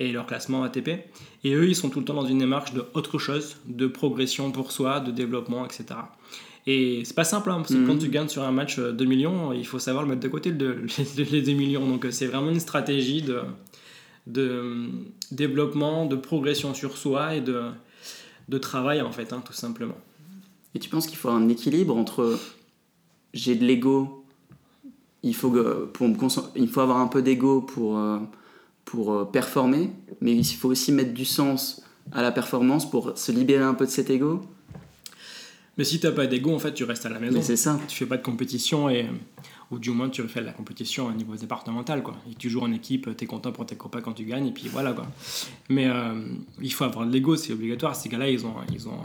et, 0.00 0.12
leur 0.12 0.26
classement 0.26 0.64
ATP. 0.64 0.90
Et 1.44 1.54
eux, 1.54 1.66
ils 1.66 1.74
sont 1.74 1.88
tout 1.88 2.00
le 2.00 2.04
temps 2.04 2.14
dans 2.14 2.26
une 2.26 2.38
démarche 2.38 2.74
de 2.74 2.84
autre 2.92 3.18
chose, 3.18 3.56
de 3.64 3.86
progression 3.86 4.52
pour 4.52 4.70
soi, 4.70 5.00
de 5.00 5.10
développement, 5.10 5.64
etc. 5.64 5.86
Et 6.70 7.02
c'est 7.04 7.14
pas 7.14 7.24
simple, 7.24 7.50
hein, 7.50 7.60
parce 7.60 7.72
que 7.72 7.86
quand 7.86 7.96
tu 7.96 8.08
gagnes 8.08 8.28
sur 8.28 8.42
un 8.42 8.52
match 8.52 8.78
2 8.78 8.82
euh, 8.82 9.08
millions, 9.08 9.54
il 9.54 9.66
faut 9.66 9.78
savoir 9.78 10.04
le 10.04 10.10
mettre 10.10 10.20
de 10.20 10.28
côté, 10.28 10.50
le, 10.50 10.84
les 11.16 11.40
2 11.40 11.52
millions. 11.52 11.86
Donc 11.86 12.04
euh, 12.04 12.10
c'est 12.10 12.26
vraiment 12.26 12.50
une 12.50 12.60
stratégie 12.60 13.22
de, 13.22 13.40
de 14.26 14.88
développement, 15.32 16.04
de 16.04 16.14
progression 16.14 16.74
sur 16.74 16.98
soi 16.98 17.36
et 17.36 17.40
de, 17.40 17.70
de 18.48 18.58
travail, 18.58 19.00
en 19.00 19.12
fait, 19.12 19.32
hein, 19.32 19.42
tout 19.42 19.54
simplement. 19.54 19.96
Et 20.74 20.78
tu 20.78 20.90
penses 20.90 21.06
qu'il 21.06 21.16
faut 21.16 21.30
un 21.30 21.48
équilibre 21.48 21.96
entre 21.96 22.38
j'ai 23.32 23.54
de 23.54 23.64
l'ego, 23.64 24.24
il 25.22 25.34
faut, 25.34 25.50
pour 25.92 26.08
il 26.54 26.68
faut 26.68 26.80
avoir 26.80 26.98
un 26.98 27.06
peu 27.06 27.22
d'ego 27.22 27.60
pour, 27.60 27.98
euh, 27.98 28.18
pour 28.84 29.12
euh, 29.12 29.24
performer, 29.24 29.90
mais 30.20 30.34
il 30.34 30.44
faut 30.44 30.68
aussi 30.68 30.92
mettre 30.92 31.14
du 31.14 31.24
sens 31.24 31.82
à 32.12 32.22
la 32.22 32.30
performance 32.30 32.88
pour 32.88 33.16
se 33.16 33.32
libérer 33.32 33.64
un 33.64 33.74
peu 33.74 33.86
de 33.86 33.90
cet 33.90 34.10
ego. 34.10 34.42
Mais 35.78 35.84
si 35.84 36.00
tu 36.00 36.06
n'as 36.06 36.12
pas 36.12 36.26
d'ego, 36.26 36.52
en 36.52 36.58
fait, 36.58 36.74
tu 36.74 36.84
restes 36.84 37.06
à 37.06 37.08
la 37.08 37.20
maison. 37.20 37.40
c'est 37.40 37.56
ça. 37.56 37.80
Tu 37.88 37.96
fais 37.96 38.06
pas 38.06 38.16
de 38.16 38.22
compétition 38.22 38.90
et 38.90 39.06
ou 39.70 39.78
du 39.78 39.90
moins 39.90 40.08
tu 40.08 40.22
fais 40.28 40.40
de 40.40 40.46
la 40.46 40.52
compétition 40.52 41.08
à 41.08 41.12
niveau 41.12 41.36
départemental 41.36 42.02
quoi. 42.02 42.16
Et 42.30 42.34
tu 42.34 42.48
joues 42.48 42.60
en 42.60 42.72
équipe, 42.72 43.14
tu 43.16 43.24
es 43.24 43.26
content 43.26 43.52
pour 43.52 43.66
tes 43.66 43.76
copains 43.76 44.00
quand 44.00 44.14
tu 44.14 44.24
gagnes 44.24 44.46
et 44.46 44.52
puis 44.52 44.68
voilà 44.68 44.92
quoi. 44.92 45.06
Mais 45.68 45.86
euh, 45.86 46.14
il 46.60 46.72
faut 46.72 46.84
avoir 46.84 47.06
de 47.06 47.12
l'ego, 47.12 47.36
c'est 47.36 47.52
obligatoire. 47.52 47.94
Ces 47.94 48.08
gars-là, 48.08 48.30
ils 48.30 48.46
ont 48.46 48.54
ils 48.72 48.88
ont 48.88 49.00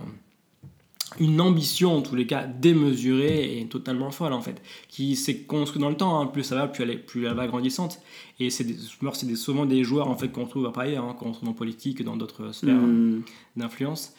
une 1.20 1.42
ambition 1.42 1.98
en 1.98 2.02
tous 2.02 2.16
les 2.16 2.26
cas 2.26 2.46
démesurée 2.48 3.60
et 3.60 3.66
totalement 3.68 4.10
folle 4.10 4.34
en 4.34 4.42
fait 4.42 4.62
qui 4.88 5.16
s'est 5.16 5.42
construite 5.42 5.82
dans 5.82 5.90
le 5.90 5.98
temps 5.98 6.20
hein. 6.20 6.26
plus 6.26 6.44
ça 6.44 6.56
va 6.56 6.68
plus 6.68 6.82
elle 6.82 6.90
est 6.90 6.98
plus 6.98 7.28
elle 7.28 7.36
va 7.36 7.46
grandissante 7.46 8.00
et 8.40 8.50
c'est 8.50 8.66
c'est 9.14 9.36
souvent 9.36 9.68
des 9.68 9.84
joueurs 9.84 10.08
en 10.08 10.18
fait 10.18 10.30
qu'on 10.30 10.48
trouve 10.48 10.66
après 10.66 10.96
hein, 10.96 11.16
qu'on 11.20 11.32
trouve 11.32 11.50
en 11.50 11.54
politique 11.54 12.04
dans 12.04 12.18
d'autres 12.18 12.52
sphères 12.52 12.74
hmm. 12.74 13.22
d'influence 13.56 14.14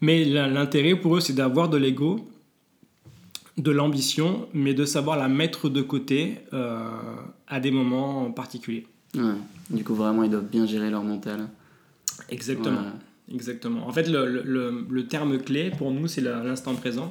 mais 0.00 0.24
l'intérêt 0.24 0.94
pour 0.94 1.16
eux 1.16 1.20
c'est 1.20 1.32
d'avoir 1.34 1.68
de 1.68 1.76
l'ego 1.76 2.28
de 3.56 3.70
l'ambition 3.70 4.48
mais 4.52 4.74
de 4.74 4.84
savoir 4.84 5.16
la 5.16 5.28
mettre 5.28 5.68
de 5.68 5.82
côté 5.82 6.38
euh, 6.52 6.90
à 7.46 7.60
des 7.60 7.70
moments 7.70 8.30
particuliers 8.30 8.86
Ouais. 9.16 9.34
Du 9.70 9.84
coup, 9.84 9.94
vraiment, 9.94 10.22
ils 10.22 10.30
doivent 10.30 10.48
bien 10.48 10.66
gérer 10.66 10.90
leur 10.90 11.02
mental. 11.02 11.48
Exactement. 12.28 12.82
Exactement. 13.32 13.86
En 13.86 13.92
fait, 13.92 14.08
le, 14.08 14.42
le, 14.42 14.86
le, 14.88 15.06
terme 15.08 15.38
clé 15.38 15.70
pour 15.70 15.90
nous, 15.90 16.06
c'est 16.06 16.20
l'instant 16.20 16.74
présent. 16.74 17.10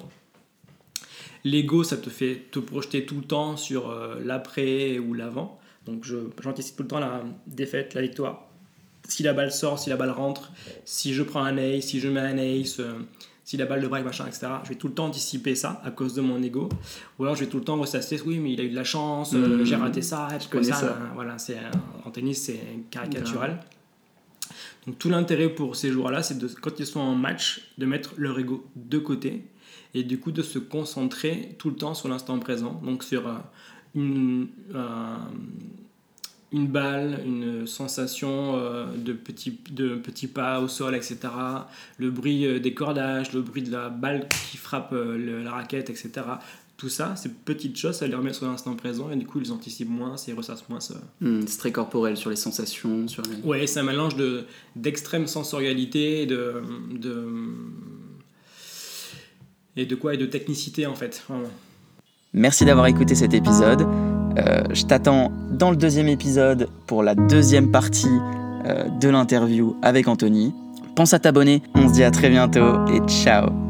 L'ego, 1.44 1.84
ça 1.84 1.98
te 1.98 2.10
fait 2.10 2.46
te 2.52 2.60
projeter 2.60 3.06
tout 3.06 3.18
le 3.18 3.24
temps 3.24 3.58
sur 3.58 3.90
euh, 3.90 4.16
l'après 4.24 4.98
ou 4.98 5.14
l'avant. 5.14 5.60
Donc, 5.86 6.06
j'anticipe 6.42 6.78
tout 6.78 6.84
le 6.84 6.88
temps 6.88 7.00
la 7.00 7.24
défaite, 7.48 7.94
la 7.94 8.02
victoire. 8.02 8.48
Si 9.08 9.24
la 9.24 9.34
balle 9.34 9.52
sort, 9.52 9.80
si 9.80 9.90
la 9.90 9.98
balle 9.98 10.12
rentre, 10.12 10.52
si 10.84 11.14
je 11.14 11.24
prends 11.24 11.44
un 11.44 11.58
ace, 11.58 11.86
si 11.86 12.00
je 12.00 12.08
mets 12.10 12.20
un 12.20 12.38
ace, 12.38 12.80
euh, 12.80 12.94
si 13.44 13.58
la 13.58 13.66
balle 13.66 13.82
de 13.82 13.88
break, 13.88 14.04
machin, 14.04 14.26
etc. 14.26 14.48
Je 14.64 14.70
vais 14.70 14.76
tout 14.76 14.88
le 14.88 14.94
temps 14.94 15.06
anticiper 15.06 15.54
ça 15.54 15.82
à 15.84 15.92
cause 15.92 16.16
de 16.16 16.22
mon 16.22 16.42
ego. 16.42 16.70
Ou 17.20 17.24
alors 17.24 17.36
je 17.36 17.42
vais 17.42 17.50
tout 17.50 17.58
le 17.58 17.64
temps 17.64 17.78
ressasser, 17.78 18.20
oui, 18.26 18.40
mais 18.40 18.54
il 18.54 18.62
a 18.62 18.64
eu 18.64 18.70
de 18.70 18.76
la 18.76 18.84
chance, 18.84 19.34
euh, 19.34 19.60
mmh. 19.60 19.66
j'ai 19.66 19.76
raté 19.76 20.02
ça, 20.02 20.28
je 20.40 20.48
connais 20.48 20.72
ça. 20.72 20.98
voilà, 21.14 21.38
c'est 21.38 21.58
en 22.04 22.12
tennis, 22.12 22.42
c'est 22.42 22.60
caricatural. 22.90 23.60
Donc 24.88 25.00
tout 25.00 25.10
l'intérêt 25.10 25.50
pour 25.50 25.76
ces 25.76 25.92
joueurs-là, 25.92 26.24
c'est 26.24 26.38
de, 26.38 26.48
quand 26.48 26.80
ils 26.80 26.86
sont 26.86 27.00
en 27.00 27.16
match, 27.16 27.70
de 27.78 27.86
mettre 27.86 28.14
leur 28.18 28.38
ego 28.40 28.66
de 28.76 29.00
côté 29.00 29.44
et 29.94 30.04
du 30.04 30.20
coup 30.20 30.32
de 30.32 30.42
se 30.42 30.60
concentrer 30.60 31.56
tout 31.58 31.70
le 31.70 31.76
temps 31.76 31.94
sur 31.94 32.10
l'instant 32.10 32.38
présent, 32.40 32.82
donc 32.84 33.04
sur 33.04 33.28
euh, 33.28 33.34
une, 33.96 34.48
euh, 34.74 35.16
une 36.56 36.68
balle, 36.68 37.22
une 37.26 37.68
sensation 37.68 38.56
euh, 38.56 38.86
de, 38.96 39.14
petits, 39.14 39.60
de 39.72 39.96
petits 39.96 40.28
pas 40.28 40.60
au 40.62 40.68
sol, 40.68 40.96
etc. 40.96 41.18
Le 41.98 42.10
bruit 42.10 42.60
des 42.60 42.74
cordages, 42.74 43.34
le 43.34 43.42
bruit 43.42 43.62
de 43.62 43.72
la 43.72 43.90
balle 43.90 44.28
qui 44.50 44.58
frappe 44.58 44.94
la 44.94 45.52
raquette, 45.52 45.90
etc 45.90 46.24
tout 46.78 46.90
ça, 46.90 47.16
ces 47.16 47.30
petites 47.30 47.78
choses, 47.78 47.96
ça 47.96 48.08
les 48.08 48.16
remet 48.16 48.34
sur 48.34 48.46
l'instant 48.48 48.76
présent 48.76 49.10
et 49.10 49.16
du 49.16 49.26
coup 49.26 49.40
ils 49.40 49.52
anticipent 49.52 49.90
moins, 49.90 50.16
ils 50.28 50.34
ressassent 50.34 50.68
moins 50.68 50.82
ça. 50.82 50.96
Hmm, 51.22 51.42
c'est 51.48 51.58
très 51.58 51.72
corporel 51.72 52.18
sur 52.18 52.30
les 52.30 52.36
sensations. 52.36 53.08
Sur 53.08 53.24
les... 53.24 53.48
Ouais, 53.48 53.66
c'est 53.66 53.80
un 53.80 53.84
mélange 53.84 54.16
de, 54.16 54.46
d'extrême 54.76 55.28
sensorialité 55.28 56.26
de, 56.26 56.62
de, 56.92 57.28
et 59.78 59.86
de 59.86 59.96
quoi? 59.96 60.16
Et 60.16 60.18
de 60.18 60.26
technicité 60.26 60.86
en 60.86 60.96
fait. 60.96 61.26
Merci 62.34 62.66
d'avoir 62.66 62.88
écouté 62.88 63.16
cet 63.16 63.34
épisode. 63.34 63.86
Euh, 64.38 64.64
je 64.72 64.84
t'attends 64.84 65.32
dans 65.52 65.72
le 65.72 65.78
deuxième 65.78 66.08
épisode 66.08 66.68
pour 66.88 67.04
la 67.04 67.16
deuxième 67.16 67.72
partie 67.72 68.08
euh, 68.66 68.88
de 69.00 69.10
l'interview 69.10 69.76
avec 69.82 70.08
Anthony. 70.08 70.54
Pense 70.96 71.14
à 71.14 71.20
t'abonner, 71.20 71.62
on 71.76 71.88
se 71.88 71.94
dit 71.94 72.04
à 72.04 72.12
très 72.12 72.30
bientôt 72.30 72.86
et 72.88 73.00
ciao 73.08 73.65